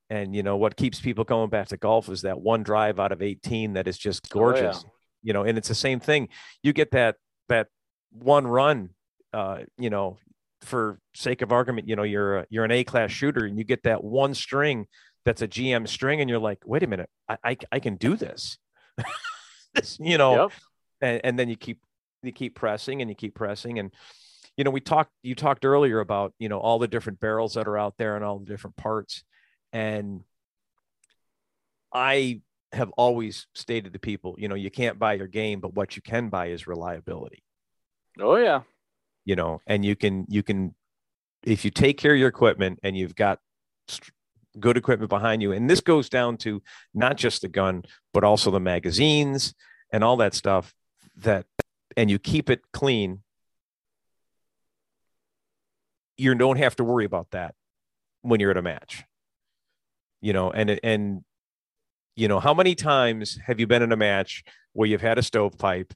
[0.09, 3.11] and you know what keeps people going back to golf is that one drive out
[3.11, 4.89] of 18 that is just gorgeous oh, yeah.
[5.23, 6.29] you know and it's the same thing
[6.63, 7.15] you get that
[7.47, 7.67] that
[8.11, 8.89] one run
[9.33, 10.17] uh, you know
[10.61, 13.63] for sake of argument, you know, you're a, you're an A class shooter and you
[13.63, 14.87] get that one string
[15.25, 18.15] that's a GM string, and you're like, wait a minute, I I, I can do
[18.15, 18.57] this.
[19.73, 20.51] this you know, yep.
[21.01, 21.79] and, and then you keep
[22.23, 23.91] you keep pressing and you keep pressing and
[24.59, 27.65] you know we talked you talked earlier about you know all the different barrels that
[27.65, 29.23] are out there and all the different parts.
[29.71, 30.21] And
[31.93, 32.41] i
[32.73, 36.01] have always stated to people you know you can't buy your game but what you
[36.01, 37.41] can buy is reliability.
[38.19, 38.61] Oh yeah.
[39.23, 40.75] You know, and you can you can
[41.43, 43.39] if you take care of your equipment and you've got
[44.59, 46.61] good equipment behind you, and this goes down to
[46.93, 49.53] not just the gun but also the magazines
[49.93, 50.73] and all that stuff
[51.15, 51.45] that
[51.95, 53.21] and you keep it clean
[56.19, 57.55] you don't have to worry about that
[58.21, 59.03] when you're at a match
[60.21, 61.23] you know and and
[62.15, 65.23] you know how many times have you been in a match where you've had a
[65.23, 65.93] stovepipe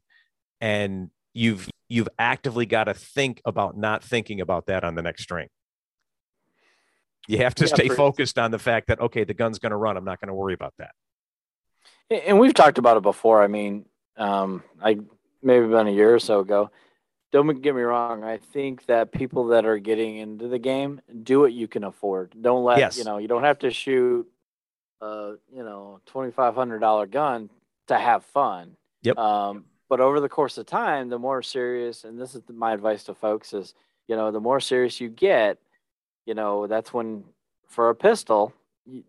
[0.62, 5.24] and you've you've actively got to think about not thinking about that on the next
[5.24, 5.48] string.
[7.28, 9.72] You have to yeah, stay for, focused on the fact that okay, the gun's going
[9.72, 9.98] to run.
[9.98, 10.92] I'm not going to worry about that.
[12.10, 13.44] And we've talked about it before.
[13.44, 13.86] I mean,
[14.18, 15.00] um, I
[15.42, 16.72] maybe been a year or so ago.
[17.34, 18.24] Don't get me wrong.
[18.24, 22.32] I think that people that are getting into the game do what you can afford.
[22.40, 22.96] Don't let yes.
[22.96, 23.18] you know.
[23.18, 24.28] You don't have to shoot
[25.02, 27.50] a you know twenty five hundred dollar gun
[27.88, 28.78] to have fun.
[29.02, 29.18] Yep.
[29.18, 33.04] Um, but over the course of time, the more serious, and this is my advice
[33.06, 33.74] to folks is,
[34.08, 35.58] you know, the more serious you get,
[36.26, 37.24] you know, that's when
[37.68, 38.54] for a pistol,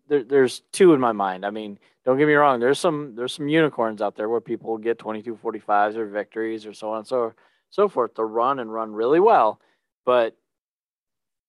[0.09, 1.45] there, there's two in my mind.
[1.45, 2.59] I mean, don't get me wrong.
[2.59, 6.91] There's some there's some unicorns out there where people get 2245s or victories or so
[6.91, 7.35] on and so
[7.75, 9.61] so forth to run and run really well.
[10.07, 10.37] But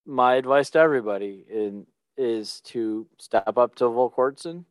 [0.08, 1.86] my advice to everybody in,
[2.18, 4.66] is to step up to Volquartsen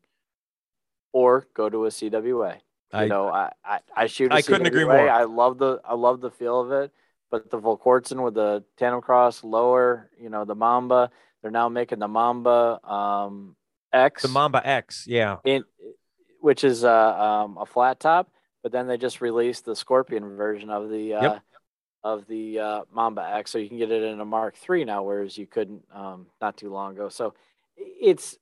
[1.12, 2.54] or go to a CWA.
[2.56, 2.60] You
[2.92, 4.32] I, know, I, I, I shoot.
[4.32, 5.08] I couldn't agree more.
[5.08, 6.90] I love the I love the feel of it,
[7.30, 11.10] but the Volquartsen with the TandemKross lower, you know, the Mamba.
[11.40, 13.54] They're now making the Mamba um,
[13.92, 14.22] X.
[14.22, 15.36] The Mamba X, yeah.
[15.44, 15.64] In,
[16.40, 18.30] which is uh, um, a flat top,
[18.64, 21.42] but then they just released the Scorpion version of the uh, yep.
[22.02, 25.02] of the uh, Mamba X, so you can get it in a Mark III now,
[25.02, 27.10] whereas you couldn't um, not too long ago.
[27.10, 27.34] So
[27.76, 28.38] it's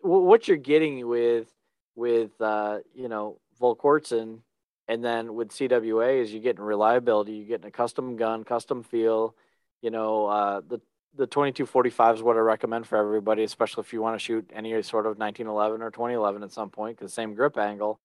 [0.00, 1.48] what you're getting with
[1.96, 4.40] with uh, you know Volquartsen,
[4.88, 9.34] and then with CWA is you're getting reliability, you're getting a custom gun, custom feel.
[9.80, 10.82] You know uh, the
[11.16, 14.70] the 2245 is what I recommend for everybody, especially if you want to shoot any
[14.82, 17.98] sort of 1911 or 2011 at some point, because same grip angle.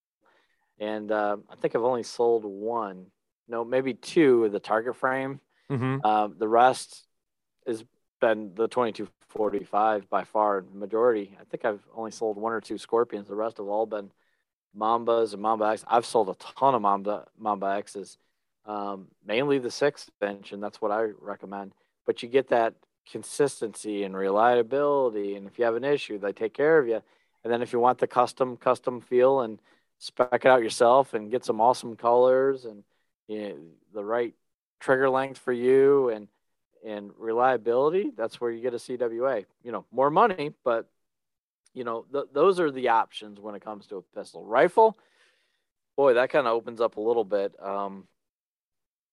[0.80, 3.08] And uh, I think I've only sold one,
[3.48, 5.40] no, maybe two of the target frame.
[5.70, 6.06] Mm-hmm.
[6.06, 7.06] Um, the rest
[7.66, 7.84] has
[8.20, 11.38] been the 2245 by far majority.
[11.40, 13.28] I think I've only sold one or two Scorpions.
[13.28, 14.12] The rest have all been
[14.78, 15.84] Mambas and Mamba X.
[15.88, 18.18] I've sold a ton of Mamba Mamba X's,
[18.66, 21.74] um, mainly the six inch, and that's what I recommend.
[22.06, 22.76] But you get that
[23.10, 27.02] consistency and reliability, and if you have an issue, they take care of you.
[27.44, 29.60] And then if you want the custom custom feel and
[30.04, 32.84] spec it out yourself and get some awesome colors and
[33.30, 33.56] you know,
[33.94, 34.34] the right
[34.82, 36.28] trigger length for you and
[36.86, 39.46] and reliability, that's where you get a CWA.
[39.64, 40.90] You know, more money, but
[41.74, 44.44] you know, th- those are the options when it comes to a pistol.
[44.44, 44.98] Rifle,
[45.96, 47.56] boy, that kind of opens up a little bit.
[47.64, 48.06] Um,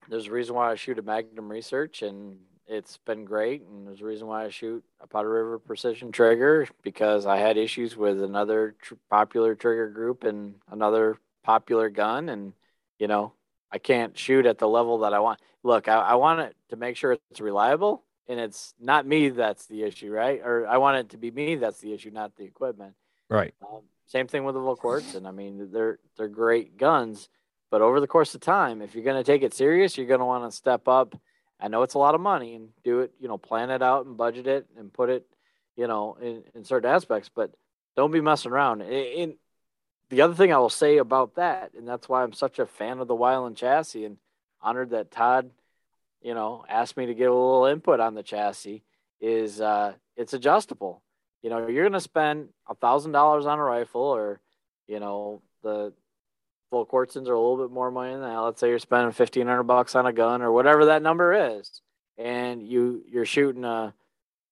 [0.08, 2.38] there's a reason why I shoot a Magnum Research, and
[2.70, 3.62] it's been great.
[3.62, 7.56] And there's a reason why I shoot a Powder River Precision Trigger because I had
[7.56, 12.52] issues with another tr- popular trigger group and another popular gun, and
[12.98, 13.32] you know,
[13.72, 15.40] I can't shoot at the level that I want.
[15.62, 19.66] Look, I, I want it to make sure it's reliable and it's not me that's
[19.66, 20.40] the issue, right?
[20.42, 22.94] Or I want it to be me that's the issue, not the equipment.
[23.28, 23.52] Right.
[23.60, 25.26] Um, same thing with the Volquartsen.
[25.26, 27.28] I mean, they're they're great guns,
[27.70, 30.20] but over the course of time, if you're going to take it serious, you're going
[30.20, 31.16] to want to step up
[31.60, 34.06] I know it's a lot of money and do it, you know, plan it out
[34.06, 35.26] and budget it and put it,
[35.76, 37.52] you know, in, in certain aspects, but
[37.96, 38.82] don't be messing around.
[38.82, 39.34] And
[40.08, 42.98] the other thing I will say about that, and that's why I'm such a fan
[42.98, 44.16] of the Weiland chassis and
[44.60, 45.50] honored that Todd,
[46.22, 48.82] you know, asked me to give a little input on the chassis,
[49.20, 51.02] is uh, it's adjustable.
[51.42, 54.40] You know, you're going to spend a thousand dollars on a rifle, or
[54.86, 55.92] you know, the
[56.72, 58.38] Volquartsens are a little bit more money than that.
[58.38, 61.80] Let's say you're spending fifteen hundred bucks on a gun or whatever that number is,
[62.16, 63.92] and you you're shooting a,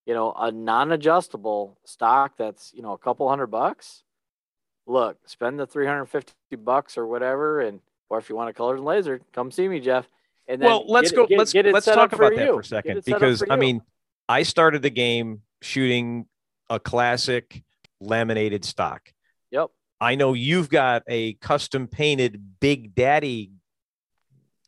[0.05, 4.03] you know, a non-adjustable stock that's you know a couple hundred bucks.
[4.87, 8.53] Look, spend the three hundred fifty bucks or whatever, and or if you want a
[8.53, 10.09] colored laser, come see me, Jeff.
[10.49, 11.27] And well, let's go.
[11.27, 13.83] Get, let's get let's talk about that for a second because I mean,
[14.29, 16.27] I started the game shooting
[16.71, 17.63] a classic
[18.01, 19.13] laminated stock.
[19.51, 19.71] Yep.
[20.01, 23.51] I know you've got a custom painted Big Daddy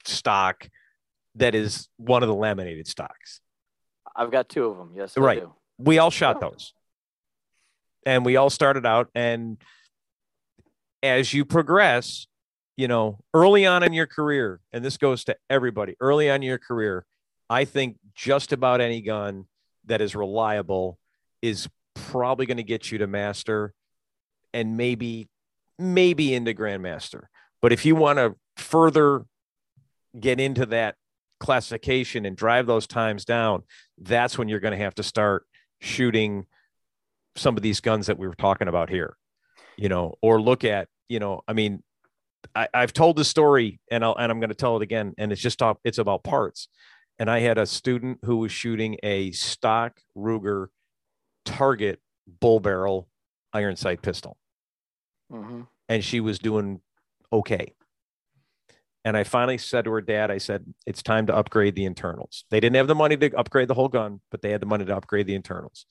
[0.05, 0.69] stock
[1.37, 3.41] that is one of the laminated stocks.
[4.15, 4.93] I've got two of them.
[4.97, 5.45] Yes, right.
[5.79, 6.75] We all shot those,
[8.05, 9.09] and we all started out.
[9.15, 9.57] And
[11.03, 12.27] as you progress,
[12.77, 16.43] you know, early on in your career, and this goes to everybody, early on in
[16.43, 17.07] your career,
[17.49, 19.47] I think just about any gun
[19.87, 20.99] that is reliable
[21.41, 23.75] is probably going to get you to master
[24.53, 25.29] and maybe
[25.79, 27.25] maybe into grandmaster.
[27.63, 29.25] But if you want to further
[30.19, 30.97] get into that
[31.39, 33.63] classification and drive those times down,
[33.99, 35.47] that's when you're going to have to start
[35.81, 36.47] shooting
[37.37, 39.17] some of these guns that we were talking about here,
[39.77, 41.83] you know, or look at, you know, I mean,
[42.55, 45.15] I, have told the story and I'll, and I'm going to tell it again.
[45.17, 46.69] And it's just, it's about parts.
[47.19, 50.69] And I had a student who was shooting a stock Ruger
[51.45, 52.01] target
[52.41, 53.09] bull barrel
[53.53, 54.37] iron sight pistol.
[55.33, 55.63] Mm-hmm.
[55.89, 56.81] And she was doing
[57.33, 57.75] okay.
[59.05, 62.45] And I finally said to her dad, I said, it's time to upgrade the internals.
[62.51, 64.85] They didn't have the money to upgrade the whole gun, but they had the money
[64.85, 65.87] to upgrade the internals.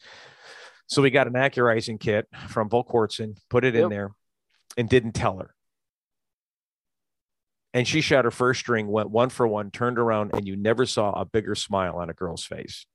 [0.88, 3.86] So we got an accurizing kit from Volquartsen, put it yep.
[3.86, 4.12] in there,
[4.78, 5.54] and didn't tell her.
[7.74, 10.86] And she shot her first string, went one for one, turned around, and you never
[10.86, 12.86] saw a bigger smile on a girl's face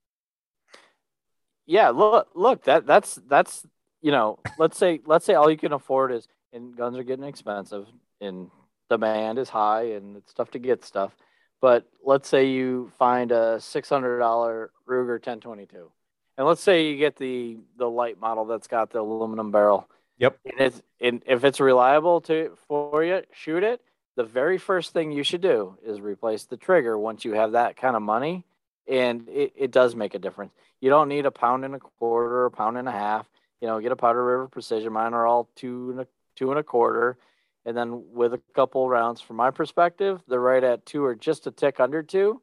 [1.67, 3.67] yeah, look, look, that that's that's
[4.05, 7.25] you know, let's say let's say all you can afford is and guns are getting
[7.25, 7.87] expensive
[8.21, 8.51] and
[8.91, 11.17] demand is high and it's tough to get stuff.
[11.63, 15.91] But let's say you find a six hundred dollar Ruger ten twenty two.
[16.37, 19.89] And let's say you get the the light model that's got the aluminum barrel.
[20.19, 20.39] Yep.
[20.45, 23.81] And it's and if it's reliable to for you, shoot it.
[24.17, 27.79] The very first thing you should do is replace the trigger once you have that
[27.79, 28.45] kind of money
[28.87, 30.53] and it, it does make a difference.
[30.83, 33.27] You don't need a pound and a quarter, a pound and a half.
[33.61, 34.93] You know, get a Powder River Precision.
[34.93, 37.17] Mine are all two and a two and a quarter,
[37.65, 39.21] and then with a couple rounds.
[39.21, 42.41] From my perspective, they're right at two or just a tick under two.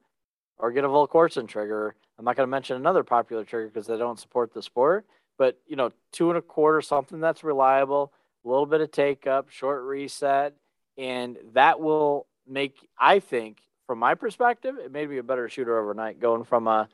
[0.57, 1.95] Or get a Volquartsen trigger.
[2.19, 5.07] I'm not going to mention another popular trigger because they don't support the sport,
[5.39, 8.13] but you know, two and a quarter, something that's reliable,
[8.45, 10.53] a little bit of take up, short reset,
[10.99, 13.57] and that will make, I think,
[13.87, 16.87] from my perspective, it made me a better shooter overnight going from a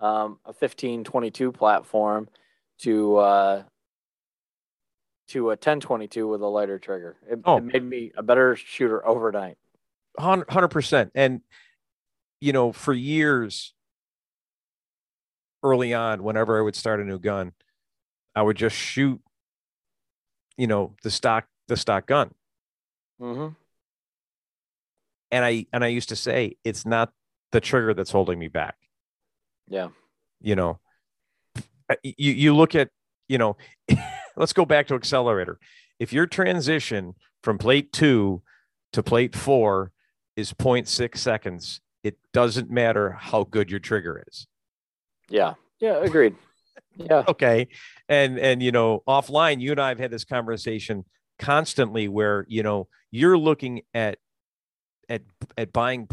[0.00, 2.28] um, a 1522 platform
[2.80, 3.62] to uh,
[5.28, 7.16] to a 1022 with a lighter trigger.
[7.28, 7.58] It, oh.
[7.58, 9.56] it made me a better shooter overnight.
[10.18, 11.10] Hundred percent.
[11.14, 11.40] And
[12.40, 13.74] you know, for years,
[15.62, 17.52] early on, whenever I would start a new gun,
[18.34, 19.20] I would just shoot,
[20.56, 22.30] you know, the stock the stock gun.
[23.20, 23.54] Mm-hmm
[25.34, 27.12] and I and I used to say it's not
[27.50, 28.76] the trigger that's holding me back.
[29.68, 29.88] Yeah.
[30.40, 30.78] You know,
[32.02, 32.90] you you look at,
[33.28, 33.56] you know,
[34.36, 35.58] let's go back to accelerator.
[35.98, 38.42] If your transition from plate 2
[38.92, 39.92] to plate 4
[40.36, 44.46] is 0.6 seconds, it doesn't matter how good your trigger is.
[45.28, 45.54] Yeah.
[45.80, 46.36] Yeah, agreed.
[46.96, 47.24] Yeah.
[47.26, 47.66] okay.
[48.08, 51.04] And and you know, offline you and I have had this conversation
[51.40, 54.18] constantly where, you know, you're looking at
[55.08, 55.22] at
[55.58, 56.08] at buying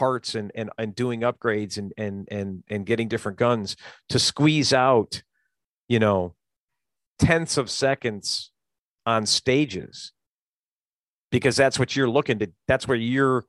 [0.00, 3.76] parts and and, and doing upgrades and and and and getting different guns
[4.08, 5.22] to squeeze out
[5.88, 6.34] you know
[7.18, 8.50] tenths of seconds
[9.04, 10.12] on stages.
[11.30, 13.44] Because that's what you're looking to that's where you're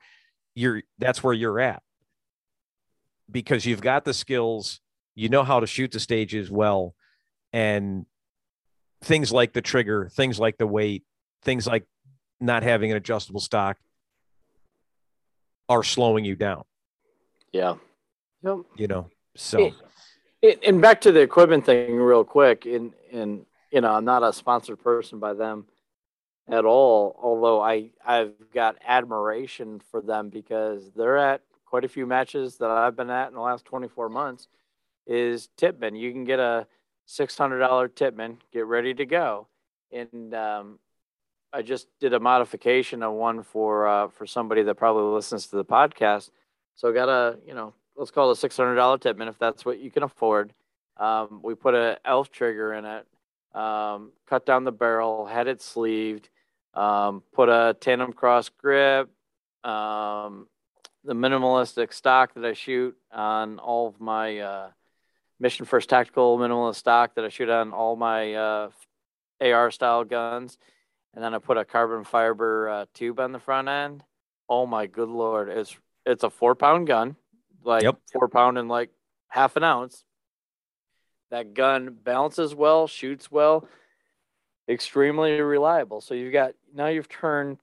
[0.53, 1.81] you're that's where you're at.
[3.31, 4.81] Because you've got the skills
[5.15, 6.95] you know how to shoot the stages well
[7.53, 8.05] and
[9.03, 11.03] things like the trigger things like the weight
[11.43, 11.85] things like
[12.39, 13.77] not having an adjustable stock
[15.71, 16.63] are slowing you down.
[17.51, 17.75] Yeah.
[18.43, 18.57] Yep.
[18.75, 19.59] You know, so.
[19.59, 19.73] It,
[20.41, 22.65] it, and back to the equipment thing, real quick.
[22.65, 25.65] And and you know, I'm not a sponsored person by them
[26.49, 27.17] at all.
[27.21, 32.69] Although I I've got admiration for them because they're at quite a few matches that
[32.69, 34.49] I've been at in the last 24 months
[35.07, 35.95] is Tippmann.
[35.95, 36.67] You can get a
[37.07, 39.47] $600 Tippmann, get ready to go.
[39.91, 40.79] And um,
[41.53, 45.55] I just did a modification of one for uh, for somebody that probably listens to
[45.57, 46.29] the podcast.
[46.75, 49.79] So I got a, you know, let's call it a $600 Tippmann if that's what
[49.79, 50.53] you can afford.
[50.97, 53.05] Um, we put a elf trigger in it,
[53.53, 56.29] um, cut down the barrel, had it sleeved,
[56.73, 59.09] um, put a TandemKross grip,
[59.63, 60.47] um,
[61.03, 64.69] the minimalistic stock that I shoot on all of my uh,
[65.39, 68.69] Mission First Tactical minimalist stock that I shoot on all my uh,
[69.41, 70.57] AR style guns,
[71.13, 74.03] and then I put a carbon fiber uh, tube on the front end.
[74.49, 75.49] Oh my good lord!
[75.49, 77.15] It's it's a four pound gun,
[77.63, 77.99] like yep.
[78.11, 78.89] four pound and like
[79.27, 80.03] half an ounce.
[81.29, 83.67] That gun balances well, shoots well,
[84.67, 86.01] extremely reliable.
[86.01, 87.57] So you've got now you've turned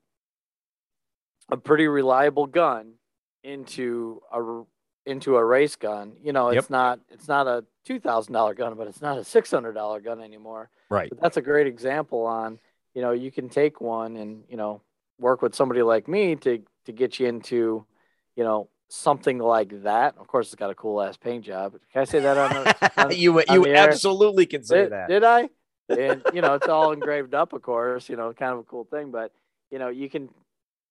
[1.51, 2.95] a pretty reliable gun
[3.43, 4.63] into a
[5.07, 6.13] into a race gun.
[6.23, 6.71] You know, it's yep.
[6.71, 10.01] not it's not a two thousand dollar gun, but it's not a six hundred dollar
[10.01, 10.71] gun anymore.
[10.91, 11.11] Right.
[11.11, 12.59] But that's a great example on
[12.99, 14.81] you know you can take one and you know
[15.21, 17.87] work with somebody like me to to get you into
[18.35, 20.17] you know something like that.
[20.19, 21.75] Of course, it's got a cool ass paint job.
[21.93, 25.09] Can I say that on the on, you you absolutely can say did, that?
[25.09, 25.49] Did I?
[25.89, 28.09] And you know, it's all engraved up, of course.
[28.09, 29.31] You know, kind of a cool thing, but
[29.71, 30.29] you know, you can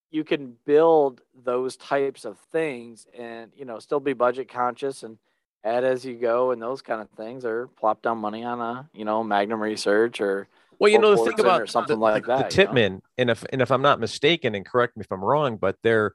[0.09, 5.17] you can build those types of things and you know still be budget conscious and
[5.65, 8.89] add as you go and those kind of things or plop down money on a
[8.93, 10.47] you know magnum research or
[10.79, 13.01] well you know the thing about something the, like that the Tippmann know?
[13.17, 16.13] and if and if i'm not mistaken and correct me if i'm wrong but their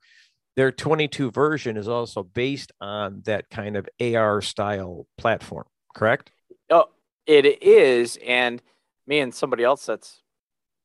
[0.56, 6.30] their 22 version is also based on that kind of ar style platform correct
[6.70, 6.88] oh
[7.26, 8.62] it is and
[9.06, 10.22] me and somebody else that's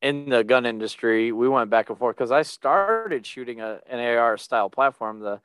[0.02, 3.98] in the gun industry, we went back and forth because I started shooting a, an
[3.98, 5.40] AR style platform, the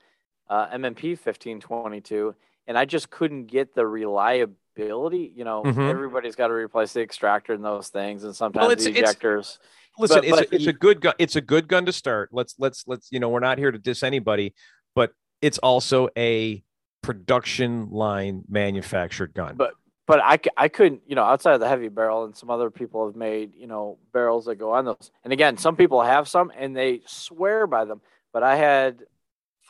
[0.49, 2.36] uh, M&P 1522,
[2.67, 4.59] and I just couldn't get the reliability.
[4.78, 5.82] You know, mm-hmm.
[5.82, 9.57] everybody's got to replace the extractor and those things, and sometimes well, the ejectors.
[9.97, 11.13] listen, but, it's, but a, it's a good gun.
[11.19, 12.30] It's a good gun to start.
[12.32, 14.53] Let's let's let's you know we're not here to diss anybody,
[14.95, 16.63] but it's also a
[17.01, 19.55] production line manufactured gun.
[19.55, 19.74] But
[20.05, 23.05] but I, I couldn't, you know, outside of the heavy barrel, and some other people
[23.05, 25.11] have made, you know, barrels that go on those.
[25.24, 28.01] And again, some people have some and they swear by them.
[28.34, 29.03] But I had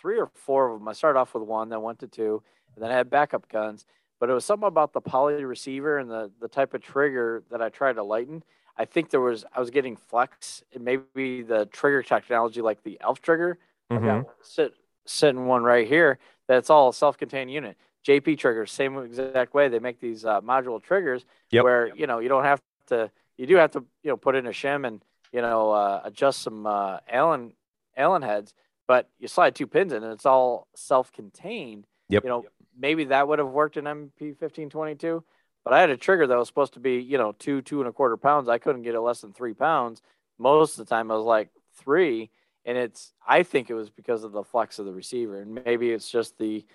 [0.01, 0.87] three or four of them.
[0.87, 2.41] I started off with one, then went to two,
[2.75, 3.85] and then I had backup guns.
[4.23, 7.61] But it was something about the poly receiver and the the type of trigger that
[7.61, 8.41] I tried to lighten.
[8.77, 12.97] I think there was I was getting flex and maybe the trigger technology like the
[13.01, 13.59] Elf trigger.
[13.91, 14.29] Mm-hmm.
[14.41, 17.75] sit sitting one right here that's all self-contained unit.
[18.07, 19.67] JP triggers, same exact way.
[19.67, 21.65] They make these uh, module triggers yep.
[21.65, 23.11] where you know you don't have to.
[23.37, 25.01] You do have to you know put in a shim and
[25.33, 27.51] you know uh, adjust some uh, Allen
[27.97, 28.53] Allen heads,
[28.87, 31.85] but you slide two pins in and it's all self-contained.
[32.07, 32.23] Yep.
[32.23, 32.45] You know
[32.77, 35.23] maybe that would have worked in MP fifteen twenty two,
[35.63, 37.89] but I had a trigger that was supposed to be you know two two and
[37.89, 38.49] a quarter pounds.
[38.49, 40.01] I couldn't get it less than three pounds.
[40.37, 42.29] Most of the time, I was like three,
[42.65, 45.91] and it's I think it was because of the flex of the receiver, and maybe
[45.91, 46.65] it's just the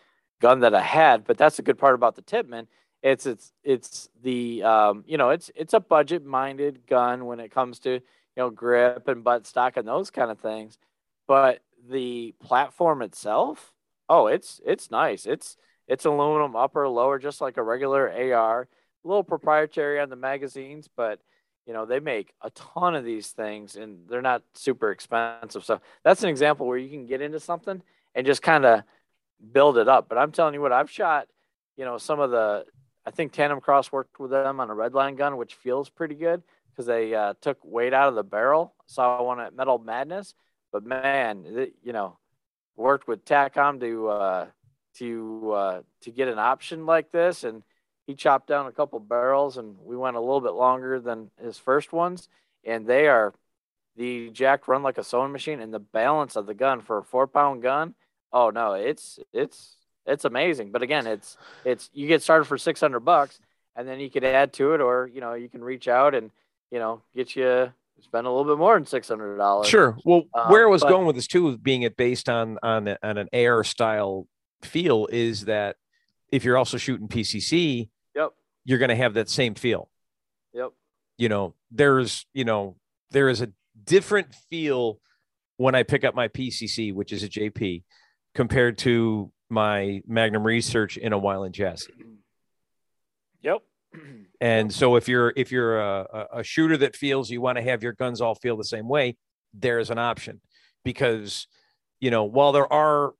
[0.40, 1.24] gun that I had.
[1.24, 2.68] But that's a good part about the Tippmann.
[3.02, 7.50] It's it's it's the um, you know it's it's a budget minded gun when it
[7.50, 8.00] comes to you
[8.36, 10.78] know grip and butt stock and those kind of things.
[11.26, 13.72] But the platform itself,
[14.08, 15.26] oh, it's it's nice.
[15.26, 15.56] It's
[15.88, 18.68] it's aluminum upper lower, just like a regular AR.
[19.04, 21.20] A little proprietary on the magazines, but
[21.66, 25.64] you know they make a ton of these things and they're not super expensive.
[25.64, 27.82] So that's an example where you can get into something
[28.14, 28.82] and just kind of
[29.52, 30.08] build it up.
[30.08, 31.28] But I'm telling you what, I've shot,
[31.76, 32.64] you know, some of the,
[33.06, 36.86] I think TandemKross worked with them on a Redline gun, which feels pretty good because
[36.86, 38.74] they uh, took weight out of the barrel.
[38.86, 40.34] Saw one at Metal Madness,
[40.72, 42.18] but man, it, you know,
[42.76, 44.46] worked with TACOM to uh,
[44.98, 47.62] to uh, to get an option like this, and
[48.06, 51.58] he chopped down a couple barrels, and we went a little bit longer than his
[51.58, 52.28] first ones,
[52.64, 53.34] and they are
[53.96, 57.04] the jack run like a sewing machine, and the balance of the gun for a
[57.04, 57.94] four pound gun
[58.32, 59.76] Oh no, it's it's
[60.06, 60.70] it's amazing.
[60.70, 63.40] But again, it's it's you get started for six hundred bucks,
[63.76, 66.30] and then you can add to it, or you know you can reach out and
[66.70, 69.68] you know get you spend a little bit more than six hundred dollars.
[69.68, 69.96] Sure.
[70.04, 72.88] Well, um, where I was but, going with this too, being it based on on
[73.02, 74.26] on an AR style
[74.62, 75.76] feel, is that
[76.30, 78.30] if you're also shooting PCC, yep,
[78.64, 79.88] you're going to have that same feel.
[80.52, 80.72] Yep.
[81.16, 82.76] You know, there's you know
[83.10, 83.50] there is a
[83.84, 85.00] different feel
[85.56, 87.82] when I pick up my PCC, which is a JP,
[88.34, 91.92] compared to my Magnum research in a Weiland chassis.
[93.42, 93.62] Yep.
[94.40, 97.82] And so if you're if you're a, a shooter that feels you want to have
[97.82, 99.16] your guns all feel the same way,
[99.52, 100.40] there's an option
[100.84, 101.48] because
[101.98, 103.14] you know while there are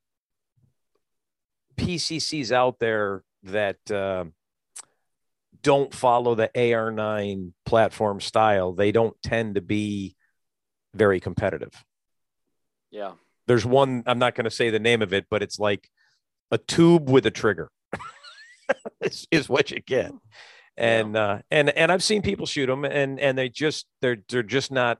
[1.79, 4.25] PCCs out there that uh,
[5.63, 10.17] don't follow the AR9 platform style, they don't tend to be
[10.95, 11.73] very competitive.
[12.91, 13.13] Yeah.
[13.47, 15.89] There's one, I'm not going to say the name of it, but it's like
[16.51, 17.71] a tube with a trigger
[19.01, 20.13] is, is what you get.
[20.77, 21.21] And, yeah.
[21.21, 24.71] uh, and, and I've seen people shoot them and, and they just, they're, they're just
[24.71, 24.99] not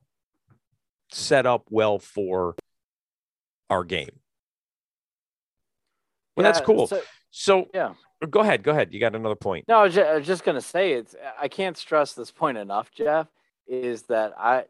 [1.13, 2.57] set up well for
[3.71, 4.21] our game.
[6.39, 6.87] Well, yeah, that's cool.
[6.87, 8.63] So, so, yeah, uh, go ahead.
[8.63, 8.93] Go ahead.
[8.93, 9.67] You got another point.
[9.67, 11.17] No, I was just, just going to say it's.
[11.41, 13.27] I can't stress this point enough, Jeff.
[13.67, 14.65] Is that I,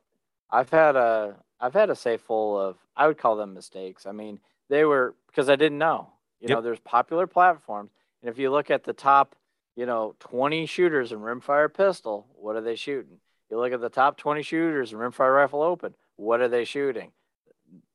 [0.50, 2.76] I've had a, I've had a safe full of.
[2.96, 4.06] I would call them mistakes.
[4.06, 4.40] I mean,
[4.70, 6.08] they were because I didn't know.
[6.40, 6.58] You yep.
[6.58, 7.90] know, there's popular platforms,
[8.22, 9.34] and if you look at the top,
[9.76, 13.18] you know, 20 shooters in rimfire pistol, what are they shooting?
[13.50, 17.12] You look at the top 20 shooters in rimfire rifle open, what are they shooting?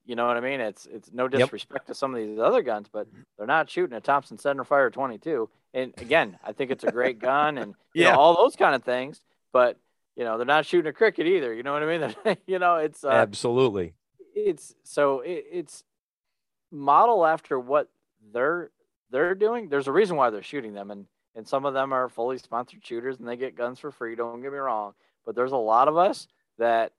[0.06, 0.60] You know what I mean?
[0.60, 1.88] It's it's no disrespect yep.
[1.88, 5.50] to some of these other guns, but they're not shooting a Thompson Centerfire 22.
[5.74, 8.84] And again, I think it's a great gun and yeah, know, all those kind of
[8.84, 9.22] things.
[9.54, 9.78] But
[10.16, 11.54] you know, they're not shooting a Crickett either.
[11.54, 12.38] You know what I mean?
[12.48, 13.94] you know, it's uh, absolutely.
[14.36, 15.84] It's so it, it's
[16.70, 17.90] model after what
[18.34, 18.72] they're
[19.10, 19.70] they're doing.
[19.70, 22.86] There's a reason why they're shooting them, and and some of them are fully sponsored
[22.86, 24.16] shooters and they get guns for free.
[24.16, 24.94] Don't get me wrong,
[25.26, 26.28] but there's a lot of us
[26.60, 26.94] that,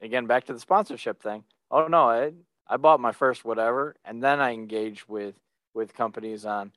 [0.00, 1.44] again, back to the sponsorship thing
[1.74, 2.32] oh no, I
[2.66, 5.34] I bought my first whatever, and then I engage with
[5.74, 6.72] with companies on.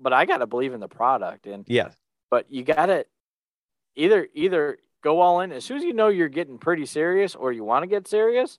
[0.00, 1.90] But I got to believe in the product, and yeah.
[2.30, 3.06] But you got to
[3.94, 7.52] either either go all in as soon as you know you're getting pretty serious, or
[7.52, 8.58] you want to get serious.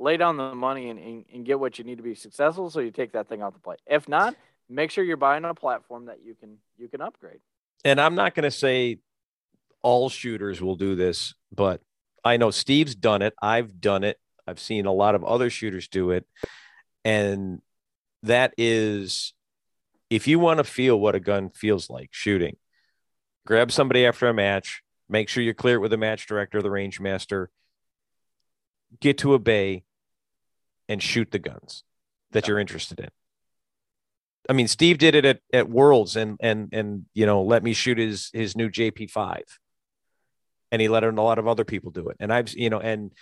[0.00, 2.80] Lay down the money and, and, and get what you need to be successful, so
[2.80, 3.78] you take that thing off the plate.
[3.86, 4.34] If not,
[4.68, 7.38] make sure you're buying a platform that you can you can upgrade.
[7.84, 8.98] And I'm not going to say
[9.82, 11.80] all shooters will do this, but
[12.24, 13.34] I know Steve's done it.
[13.40, 14.18] I've done it.
[14.46, 16.26] I've seen a lot of other shooters do it.
[17.04, 17.60] And
[18.22, 19.34] that is
[20.10, 22.56] if you want to feel what a gun feels like shooting,
[23.46, 26.70] grab somebody after a match, make sure you clear it with the match director, the
[26.70, 27.50] range master,
[29.00, 29.84] get to a bay
[30.88, 31.84] and shoot the guns
[32.32, 33.08] that you're interested in.
[34.48, 37.72] I mean, Steve did it at, at Worlds and and and you know let me
[37.72, 39.40] shoot his his new JP5,
[40.70, 42.16] and he let a lot of other people do it.
[42.20, 43.12] And I've you know and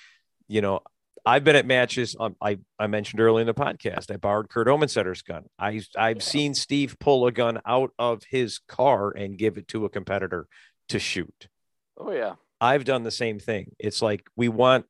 [0.49, 0.81] you know
[1.25, 2.17] I've been at matches.
[2.19, 4.13] Um, I I mentioned earlier in the podcast.
[4.13, 5.45] I borrowed Kurt Omensetter's gun.
[5.59, 9.85] I I've seen Steve pull a gun out of his car and give it to
[9.85, 10.47] a competitor
[10.89, 11.49] to shoot.
[11.97, 12.35] Oh yeah.
[12.61, 13.73] I've done the same thing.
[13.79, 14.87] It's like we want,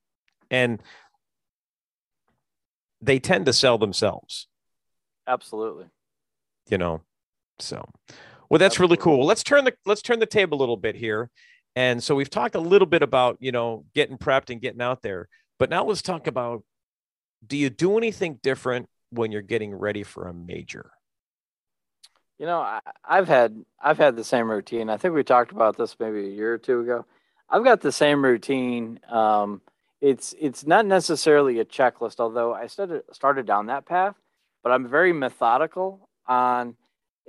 [0.50, 0.82] and
[3.00, 4.46] they tend to sell themselves.
[5.26, 5.86] Absolutely.
[6.68, 7.02] You know,
[7.58, 7.88] so
[8.48, 8.96] well, that's Absolutely.
[8.96, 9.26] really cool.
[9.26, 11.30] Let's turn the let's turn the table a little bit here.
[11.74, 15.00] And so we've talked a little bit about you know getting prepped and getting out
[15.02, 15.28] there.
[15.62, 16.64] But now let's talk about
[17.46, 20.90] do you do anything different when you're getting ready for a major?
[22.36, 24.90] You know, I, have had I've had the same routine.
[24.90, 27.06] I think we talked about this maybe a year or two ago.
[27.48, 28.98] I've got the same routine.
[29.08, 29.60] Um,
[30.00, 34.16] it's it's not necessarily a checklist, although I started started down that path.
[34.64, 36.74] But I'm very methodical on,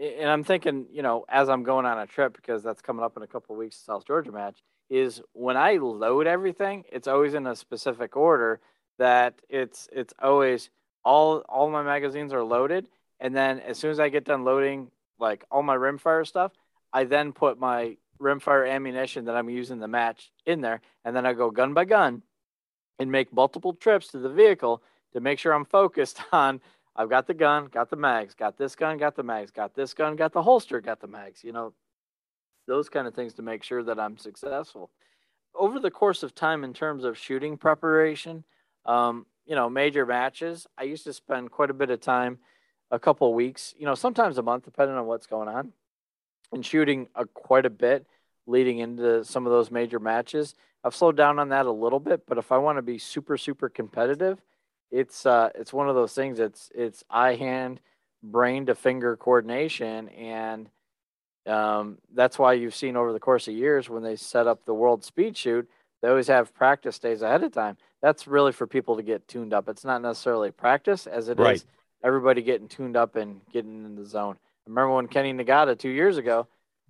[0.01, 3.15] and I'm thinking, you know, as I'm going on a trip because that's coming up
[3.15, 4.63] in a couple weeks, South Georgia match
[4.93, 8.59] is when I load everything, it's always in a specific order
[8.99, 10.69] that it's it's always
[11.03, 12.87] all all my magazines are loaded
[13.19, 16.51] and then as soon as I get done loading like all my rimfire stuff,
[16.93, 21.25] I then put my rimfire ammunition that I'm using the match in there and then
[21.25, 22.21] I go gun by gun
[22.99, 24.83] and make multiple trips to the vehicle
[25.13, 26.61] to make sure I'm focused on
[26.95, 29.95] I've got the gun, got the mags, got this gun, got the mags, got this
[29.95, 31.43] gun, got the holster, got the mags.
[31.43, 31.73] You know,
[32.67, 34.89] those kind of things to make sure that I'm successful.
[35.55, 38.43] Over the course of time, in terms of shooting preparation,
[38.85, 42.39] um, you know, major matches, I used to spend quite a bit of time,
[42.91, 45.73] a couple of weeks, you know, sometimes a month, depending on what's going on,
[46.51, 48.05] and shooting a, quite a bit
[48.45, 50.55] leading into some of those major matches.
[50.83, 53.37] I've slowed down on that a little bit, but if I want to be super,
[53.37, 54.41] super competitive,
[54.91, 56.39] it's uh, it's one of those things.
[56.39, 57.79] It's it's eye hand,
[58.21, 60.69] brain to finger coordination, and
[61.45, 64.73] um, that's why you've seen over the course of years when they set up the
[64.73, 65.69] World Speed Shoot,
[66.01, 67.77] they always have practice days ahead of time.
[68.01, 69.69] That's really for people to get tuned up.
[69.69, 71.55] It's not necessarily practice as it right.
[71.55, 71.65] is
[72.03, 74.37] everybody getting tuned up and getting in the zone.
[74.65, 76.47] I remember when Kenny Nagata two years ago,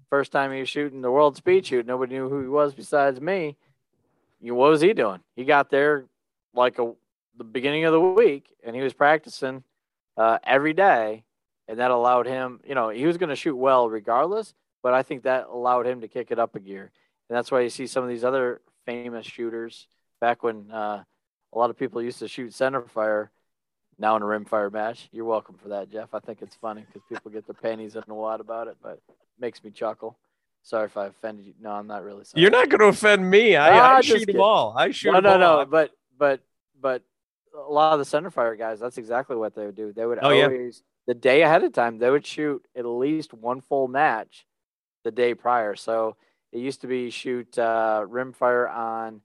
[0.10, 3.20] first time he was shooting the World Speed Shoot, nobody knew who he was besides
[3.20, 3.56] me.
[4.42, 5.22] You, what was he doing?
[5.36, 6.06] He got there
[6.54, 6.94] like a
[7.36, 9.64] the beginning of the week, and he was practicing
[10.18, 11.24] uh, every day
[11.68, 15.04] and that allowed him, you know, he was going to shoot well regardless, but I
[15.04, 16.92] think that allowed him to kick it up a gear.
[17.30, 19.88] And that's why you see some of these other famous shooters
[20.20, 21.04] back when uh,
[21.54, 23.32] a lot of people used to shoot center fire.
[23.98, 25.08] now in a rimfire match.
[25.12, 26.14] You're welcome for that, Jeff.
[26.14, 29.00] I think it's funny because people get their panties in a wad about it, but
[29.08, 30.18] it makes me chuckle.
[30.64, 31.54] Sorry if I offended you.
[31.62, 32.42] No, I'm not really sorry.
[32.42, 33.56] You're not going to offend me.
[33.56, 34.42] I, Ah, I shoot them kidding.
[34.42, 34.74] all.
[34.78, 35.58] I shoot no, them no, all.
[35.60, 35.66] no.
[35.66, 36.40] But but
[36.82, 37.04] but
[37.56, 39.92] a lot of the center fire guys, that's exactly what they would do.
[39.94, 43.62] They would Oh, always the day ahead of time, they would shoot at least one
[43.62, 44.46] full match
[45.04, 45.76] the day prior.
[45.76, 46.16] So
[46.52, 49.22] it used to be shoot uh, rim fire on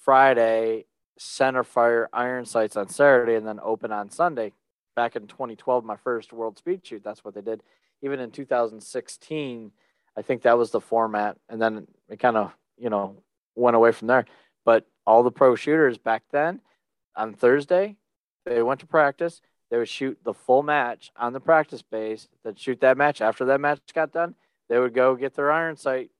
[0.00, 0.86] Friday,
[1.18, 4.52] center fire iron sights on Saturday, and then open on Sunday.
[4.96, 7.62] Back in 2012, my first world speed shoot, that's what they did.
[8.02, 9.70] Even in 2016,
[10.16, 13.16] I think that was the format, and then it kind of you know
[13.54, 14.24] went away from there.
[14.64, 16.60] But all the pro shooters back then,
[17.16, 17.96] on Thursday,
[18.46, 19.40] they went to practice.
[19.70, 22.28] They would shoot the full match on the practice base.
[22.44, 23.20] They'd shoot that match.
[23.20, 24.34] After that match got done,
[24.68, 26.10] they would go get their iron sight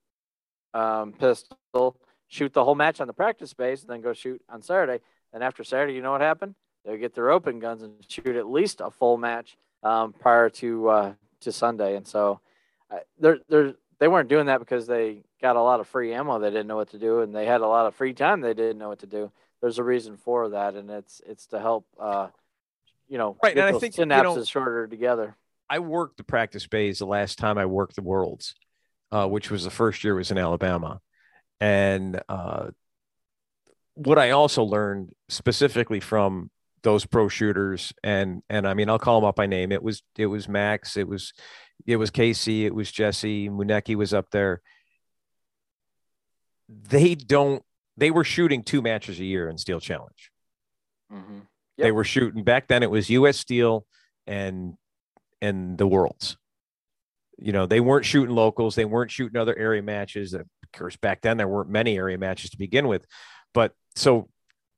[0.73, 1.97] um, pistol,
[2.27, 5.03] shoot the whole match on the practice base, and then go shoot on Saturday.
[5.33, 6.55] And after Saturday, you know what happened?
[6.85, 10.49] They would get their open guns and shoot at least a full match um, prior
[10.49, 11.95] to uh, to Sunday.
[11.95, 12.39] And so,
[12.91, 16.39] uh, they're they're they weren't doing that because they got a lot of free ammo
[16.39, 18.53] they didn't know what to do, and they had a lot of free time they
[18.53, 19.31] didn't know what to do.
[19.61, 22.27] There's a reason for that, and it's it's to help, uh,
[23.09, 25.35] you know, Right, and I think, you synapses know- shorter together.
[25.69, 28.55] I worked the practice bays the last time I worked the Worlds,
[29.11, 30.99] uh, which was the first year was in Alabama,
[31.59, 32.69] and uh,
[33.93, 36.49] what I also learned specifically from
[36.81, 39.71] those pro shooters, and and I mean I'll call them up by name.
[39.71, 41.33] It was it was Max, it was
[41.85, 44.61] it was Casey, it was Jesse, Muneki was up there.
[46.67, 47.63] They don't.
[47.97, 50.31] They were shooting two matches a year in Steel Challenge.
[51.11, 51.39] Mm-hmm.
[51.79, 52.83] They were shooting back then.
[52.83, 53.37] It was U.S.
[53.37, 53.85] Steel
[54.27, 54.75] and
[55.41, 56.37] and the Worlds.
[57.37, 58.75] You know, they weren't shooting locals.
[58.75, 60.33] They weren't shooting other area matches.
[60.33, 63.05] Of course, back then there weren't many area matches to begin with.
[63.53, 64.29] But so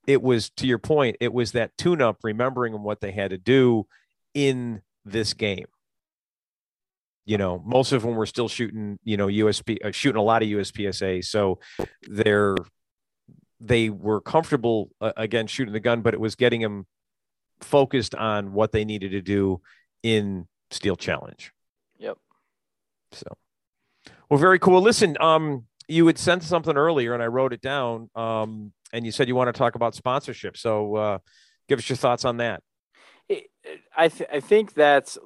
[0.07, 1.17] it was to your point.
[1.19, 3.87] It was that tune-up, remembering what they had to do
[4.33, 5.65] in this game.
[7.25, 8.99] You know, most of them were still shooting.
[9.03, 11.23] You know, USP uh, shooting a lot of USPSA.
[11.23, 11.59] So
[12.07, 12.55] they're
[13.61, 16.87] they were comfortable uh, again shooting the gun, but it was getting them
[17.61, 19.61] focused on what they needed to do
[20.03, 21.51] in Steel Challenge.
[21.99, 22.17] Yep.
[23.11, 23.27] So,
[24.29, 24.81] well, very cool.
[24.81, 28.09] Listen, um, you had sent something earlier, and I wrote it down.
[28.15, 30.57] Um, and you said you want to talk about sponsorship.
[30.57, 31.17] So, uh,
[31.69, 32.61] give us your thoughts on that.
[33.95, 35.17] I th- I think that's.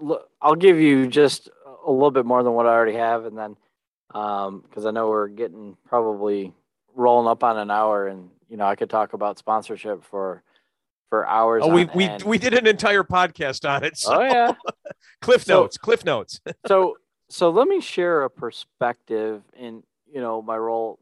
[0.41, 1.49] I'll give you just
[1.85, 3.55] a little bit more than what I already have, and then
[4.07, 6.53] because I know we're getting probably
[6.95, 10.43] rolling up on an hour, and you know I could talk about sponsorship for
[11.09, 11.63] for hours.
[11.65, 12.23] Oh, we we end.
[12.23, 13.97] we did an entire podcast on it.
[13.97, 14.53] So oh yeah.
[15.21, 15.77] Cliff So- notes.
[15.77, 16.41] Cliff notes.
[16.67, 16.97] so
[17.29, 20.99] so let me share a perspective in you know my role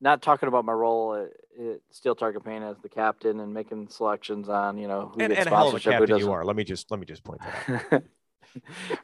[0.00, 3.88] not talking about my role at, at steel target paint as the captain and making
[3.88, 6.18] selections on you know who and, gets and a hell of a sponsorship who captain
[6.18, 6.44] you are.
[6.44, 8.02] Let me just let me just point that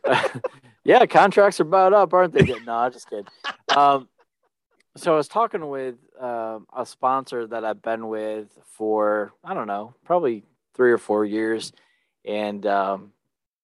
[0.07, 0.43] out.
[0.85, 3.27] yeah contracts are about up aren't they no just kidding
[3.77, 4.09] um,
[4.97, 9.67] so i was talking with um, a sponsor that i've been with for i don't
[9.67, 11.73] know probably three or four years.
[12.25, 13.13] And um,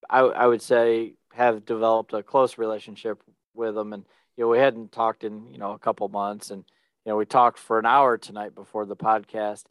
[0.09, 3.23] I, I would say have developed a close relationship
[3.55, 3.93] with them.
[3.93, 4.05] And
[4.37, 6.51] you know we hadn't talked in you know a couple months.
[6.51, 6.65] And
[7.05, 9.65] you know we talked for an hour tonight before the podcast.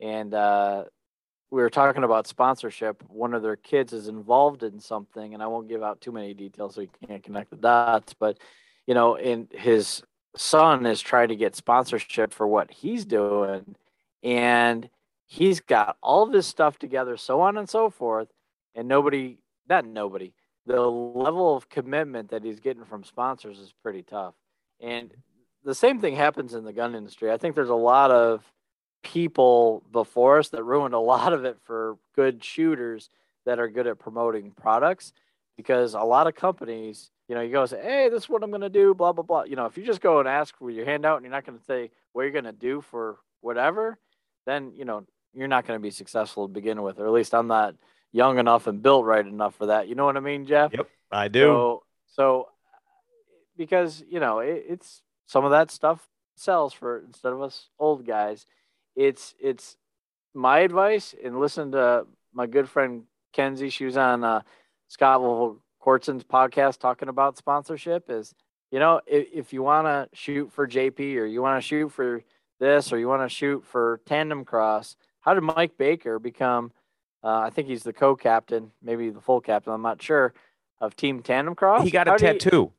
[0.00, 0.84] And uh,
[1.50, 3.02] we were talking about sponsorship.
[3.08, 6.34] One of their kids is involved in something and i won't give out too many
[6.34, 8.14] details so you can't connect the dots.
[8.14, 8.38] But
[8.86, 10.02] you know and his
[10.36, 13.74] son is trying to get sponsorship for what he's doing
[14.22, 14.88] and
[15.26, 18.28] he's got all this stuff together so on and so forth
[18.74, 20.32] and nobody not nobody
[20.66, 24.34] the level of commitment that he's getting from sponsors is pretty tough.
[24.80, 25.12] And
[25.64, 27.30] the same thing happens in the gun industry.
[27.30, 28.44] I think there's a lot of
[29.02, 33.10] people before us that ruined a lot of it for good shooters
[33.44, 35.12] that are good at promoting products
[35.56, 38.42] because a lot of companies you know you go and say hey this is what
[38.42, 40.56] i'm going to do blah blah blah you know if you just go and ask
[40.56, 43.18] for your handout and you're not going to say what you're going to do for
[43.40, 43.98] whatever
[44.46, 45.04] then you know
[45.34, 47.74] you're not going to be successful to begin with or at least i'm not
[48.12, 50.88] young enough and built right enough for that you know what i mean jeff Yep,
[51.10, 51.40] I do.
[51.40, 52.48] so, so
[53.56, 56.06] because you know it, it's some of that stuff
[56.36, 58.46] sells for instead of us old guys.
[58.96, 59.76] It's it's
[60.34, 63.70] my advice and listen to my good friend Kenzie.
[63.70, 64.42] She was on uh,
[64.88, 65.20] Scott
[65.82, 68.08] Cortson's podcast talking about sponsorship.
[68.08, 68.34] Is
[68.70, 71.90] you know if, if you want to shoot for JP or you want to shoot
[71.90, 72.22] for
[72.60, 76.72] this or you want to shoot for TandemKross, how did Mike Baker become?
[77.24, 79.72] Uh, I think he's the co-captain, maybe the full captain.
[79.72, 80.32] I'm not sure
[80.80, 81.82] of Team TandemKross.
[81.84, 82.72] he got a tattoo.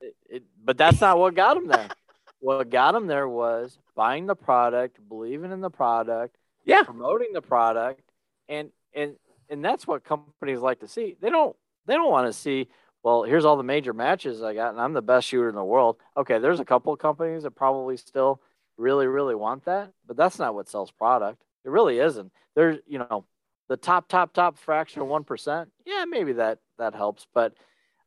[0.00, 1.88] it, it- but that's not what got him there.
[2.40, 6.82] what got him there was buying the product, believing in the product, Yeah.
[6.84, 8.02] promoting the product,
[8.48, 9.16] and and
[9.48, 11.16] and that's what companies like to see.
[11.20, 11.56] They don't
[11.86, 12.68] they don't want to see,
[13.02, 15.64] well, here's all the major matches I got, and I'm the best shooter in the
[15.64, 15.96] world.
[16.16, 18.40] Okay, there's a couple of companies that probably still
[18.76, 21.42] really, really want that, but that's not what sells product.
[21.64, 22.32] It really isn't.
[22.54, 23.24] There's, you know,
[23.68, 25.70] the top, top, top fraction of one percent.
[25.86, 27.54] Yeah, maybe that that helps, but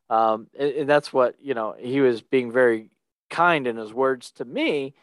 [0.08, 1.74] um, and, and that's what you know.
[1.78, 2.90] He was being very
[3.30, 4.94] kind in his words to me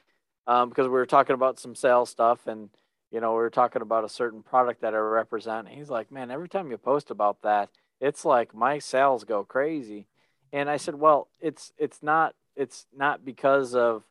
[0.47, 2.69] um, because we were talking about some sales stuff and
[3.11, 5.67] you know we were talking about a certain product that I represent.
[5.67, 7.69] He's like, man, every time you post about that,
[7.99, 10.07] it's like my sales go crazy.
[10.51, 14.03] And I said, well, it's it's not it's not because of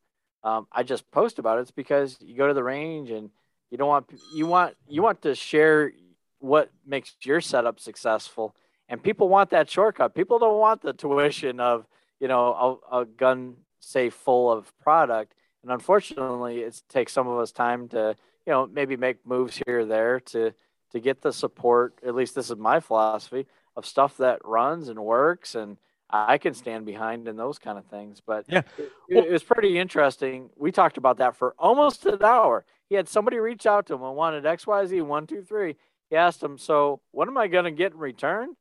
[0.45, 1.62] um, I just post about it.
[1.62, 3.30] It's because you go to the range and
[3.70, 5.93] you don't want you want you want to share
[6.41, 8.57] what makes your setup successful.
[8.89, 10.14] And people want that shortcut.
[10.14, 11.87] People don't want the tuition of
[12.18, 15.35] you know a, a gun safe full of product.
[15.62, 18.16] And unfortunately, it takes some of us time to
[18.47, 20.53] you know maybe make moves here or there to
[20.91, 21.95] to get the support.
[22.05, 25.76] At least this is my philosophy of stuff that runs and works and
[26.12, 28.20] I can stand behind in those kind of things.
[28.24, 30.50] But yeah, it, it, was pretty interesting.
[30.56, 32.66] We talked about that for almost an hour.
[32.90, 35.76] He had somebody reach out to him and wanted XYZ one, two, three.
[36.10, 38.54] He asked him, So what am I going to get in return?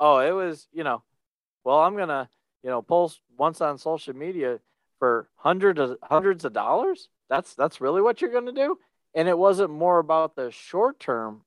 [0.00, 1.02] Oh, it was, you know,
[1.64, 2.28] well, I'm going to,
[2.64, 4.58] you know, post once on social media
[4.98, 7.08] for hundreds of hundreds of dollars.
[7.28, 8.78] That's that's really what you're going to do.
[9.14, 11.42] And it wasn't more about the short term,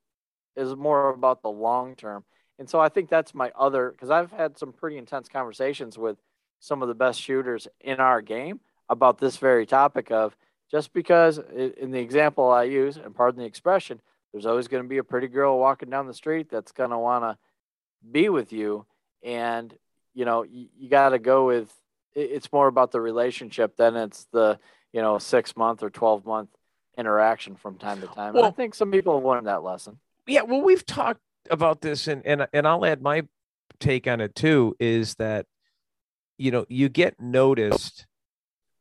[0.55, 2.23] is more about the long term.
[2.59, 6.17] And so I think that's my other because I've had some pretty intense conversations with
[6.59, 10.35] some of the best shooters in our game about this very topic of
[10.69, 14.01] just because in the example I use, and pardon the expression,
[14.31, 16.97] there's always going to be a pretty girl walking down the street that's going to
[16.97, 17.37] want to
[18.11, 18.85] be with you.
[19.23, 19.73] And,
[20.13, 21.73] you know, you, you got to go with
[22.13, 24.59] it's more about the relationship than it's the,
[24.91, 26.49] you know, six month or 12 month
[26.97, 28.33] interaction from time to time.
[28.33, 29.99] Well, and I think some people have learned that lesson.
[30.27, 30.41] Yeah.
[30.41, 33.23] Well, we've talked about this, and and and I'll add my
[33.79, 35.45] take on it too, is that
[36.37, 38.05] you know you get noticed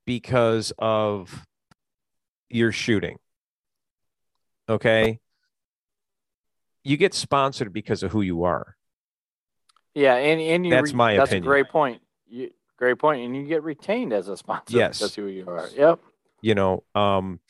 [0.04, 1.46] because of
[2.48, 3.18] your shooting.
[4.68, 5.20] Okay.
[6.84, 8.76] You get sponsored because of who you are.
[9.94, 11.44] Yeah, and and you that's my that's opinion.
[11.44, 12.00] a great point.
[12.26, 14.76] You, great point, and you get retained as a sponsor.
[14.76, 15.68] Yes, that's who you are.
[15.76, 16.00] Yep.
[16.40, 17.40] You know, um,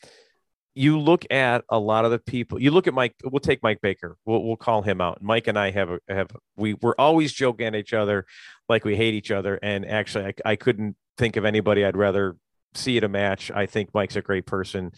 [0.75, 3.81] you look at a lot of the people you look at mike we'll take mike
[3.81, 5.21] baker we'll, we'll call him out.
[5.21, 8.25] Mike and i have a, have we we're always joking at each other
[8.67, 12.37] like we hate each other and actually I, I couldn't think of anybody i'd rather
[12.75, 13.49] see at a match.
[13.49, 14.91] I think mike's a great person.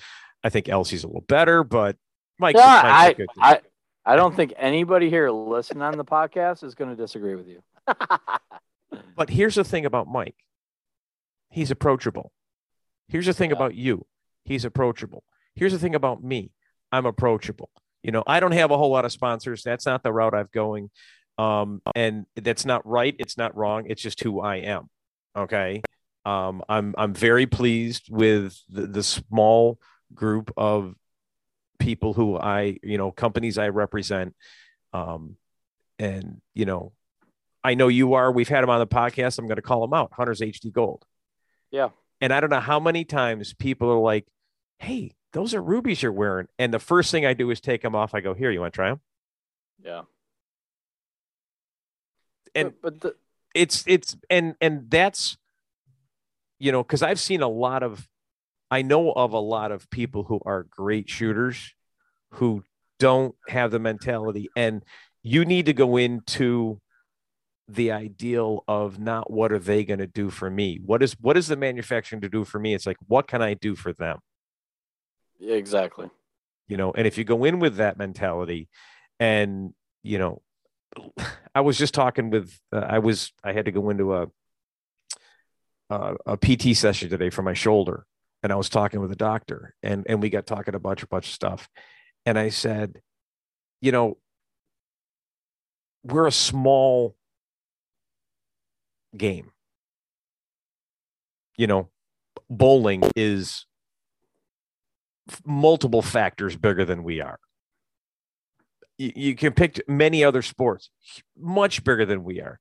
[0.44, 1.96] I think elsie's a little better but
[2.38, 3.60] mike's, yeah, Mike's I, I
[4.04, 7.62] i don't think anybody here listening on the podcast is going to disagree with you.
[9.16, 10.36] But here's the thing about mike.
[11.50, 12.32] He's approachable.
[13.08, 13.56] Here's the thing yeah.
[13.56, 14.06] about you.
[14.44, 15.24] He's approachable
[15.56, 16.52] Here's the thing about me
[16.92, 17.70] I'm approachable.
[18.04, 19.64] You know, I don't have a whole lot of sponsors.
[19.64, 20.90] That's not the route I'm going.
[21.38, 23.16] Um, and that's not right.
[23.20, 23.86] It's not wrong.
[23.88, 24.90] It's just who I am.
[25.36, 25.82] Okay.
[26.26, 29.80] Um, I'm I'm very pleased with the, the small
[30.14, 30.96] group of
[31.80, 34.36] people who I, you know, companies I represent.
[34.94, 35.38] Um,
[35.98, 36.94] and you know,
[37.64, 38.32] I know you are.
[38.32, 39.40] We've had him on the podcast.
[39.40, 40.12] I'm going to call him out.
[40.14, 41.06] Hunters HD Gold.
[41.72, 41.90] Yeah.
[42.20, 44.28] And I don't know how many times people are like,
[44.80, 46.48] "Hey, those are rubies you're wearing.
[46.60, 48.14] And the first thing I do is take them off.
[48.14, 49.02] I go, here, you want to try them?
[49.84, 50.02] Yeah.
[52.54, 53.16] And but, but the-
[53.54, 55.38] it's, it's, and, and that's,
[56.60, 58.08] you know, cause I've seen a lot of,
[58.70, 61.74] I know of a lot of people who are great shooters
[62.32, 62.64] who
[63.00, 64.84] don't have the mentality and
[65.24, 66.80] you need to go into
[67.68, 71.38] the ideal of not what are they going to do for me what is what
[71.38, 74.20] is the manufacturing to do for me it's like what can i do for them
[74.20, 74.31] yeah,
[75.42, 76.10] exactly.
[76.68, 78.70] You know, and if you go in with that mentality
[79.20, 79.74] and,
[80.04, 80.42] you know,
[81.56, 84.28] I was just talking with, uh, I was, I had to go into a,
[85.90, 88.06] uh, a PT session today for my shoulder.
[88.44, 91.08] And I was talking with a doctor and, and we got talking a bunch, a
[91.08, 91.70] bunch of stuff.
[92.26, 93.02] And I said,
[93.82, 94.18] you know,
[96.04, 97.16] we're a small
[99.16, 99.52] game.
[101.58, 101.90] You know,
[102.50, 103.66] bowling is
[105.46, 107.40] multiple factors bigger than we are.
[108.98, 110.90] You, you can pick many other sports
[111.38, 112.60] much bigger than we are.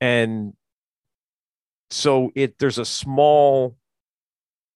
[0.00, 0.54] And
[1.90, 3.76] so it there's a small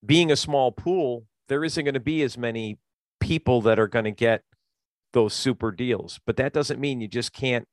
[0.05, 2.79] being a small pool, there isn't going to be as many
[3.19, 4.43] people that are going to get
[5.13, 6.19] those super deals.
[6.25, 7.67] But that doesn't mean you just can't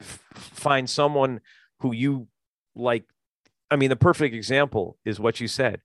[0.00, 1.40] find someone
[1.80, 2.28] who you
[2.74, 3.04] like.
[3.70, 5.80] I mean, the perfect example is what you said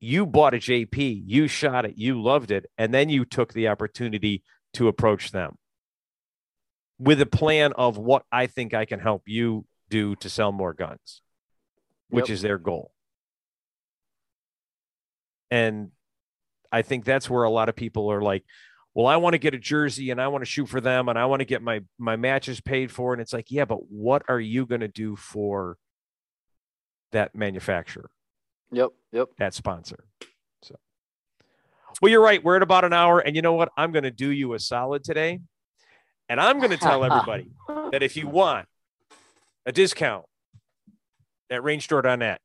[0.00, 3.68] you bought a JP, you shot it, you loved it, and then you took the
[3.68, 4.42] opportunity
[4.74, 5.56] to approach them.
[7.00, 10.74] with a plan of what I think I can help you do to sell more
[10.74, 11.22] guns,
[12.08, 12.34] which Yep.
[12.34, 12.92] is their goal.
[15.50, 15.92] And
[16.72, 18.44] I think that's where a lot of people are like,
[18.94, 21.16] well, I want to get a jersey and I want to shoot for them and
[21.18, 23.12] I want to get my my matches paid for.
[23.12, 25.76] And it's like, yeah, but what are you going to do for
[27.12, 28.10] that manufacturer,
[28.70, 28.90] Yep.
[29.12, 29.28] Yep.
[29.38, 30.04] that sponsor?
[30.62, 30.76] So,
[32.00, 32.42] well, you're right.
[32.42, 33.70] We're at about an hour, and you know what?
[33.76, 35.40] I'm going to do you a solid today,
[36.28, 37.50] and I'm going to tell everybody
[37.92, 38.66] that if you want
[39.66, 40.26] a discount
[41.50, 42.40] at rangestore.net,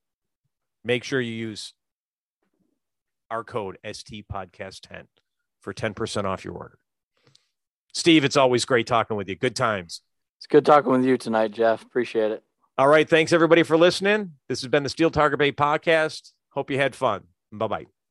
[0.83, 1.73] make sure you use
[3.29, 5.07] our code ST Podcast 10
[5.59, 6.77] for 10% off your order.
[7.93, 9.35] Steve, it's always great talking with you.
[9.35, 10.01] Good times.
[10.37, 11.83] It's good talking with you tonight, Jeff.
[11.83, 12.43] Appreciate it.
[12.77, 13.07] All right.
[13.07, 14.33] Thanks everybody for listening.
[14.49, 16.31] This has been the Steel Target Bay podcast.
[16.49, 17.23] Hope you had fun.
[17.51, 18.02] Bye bye.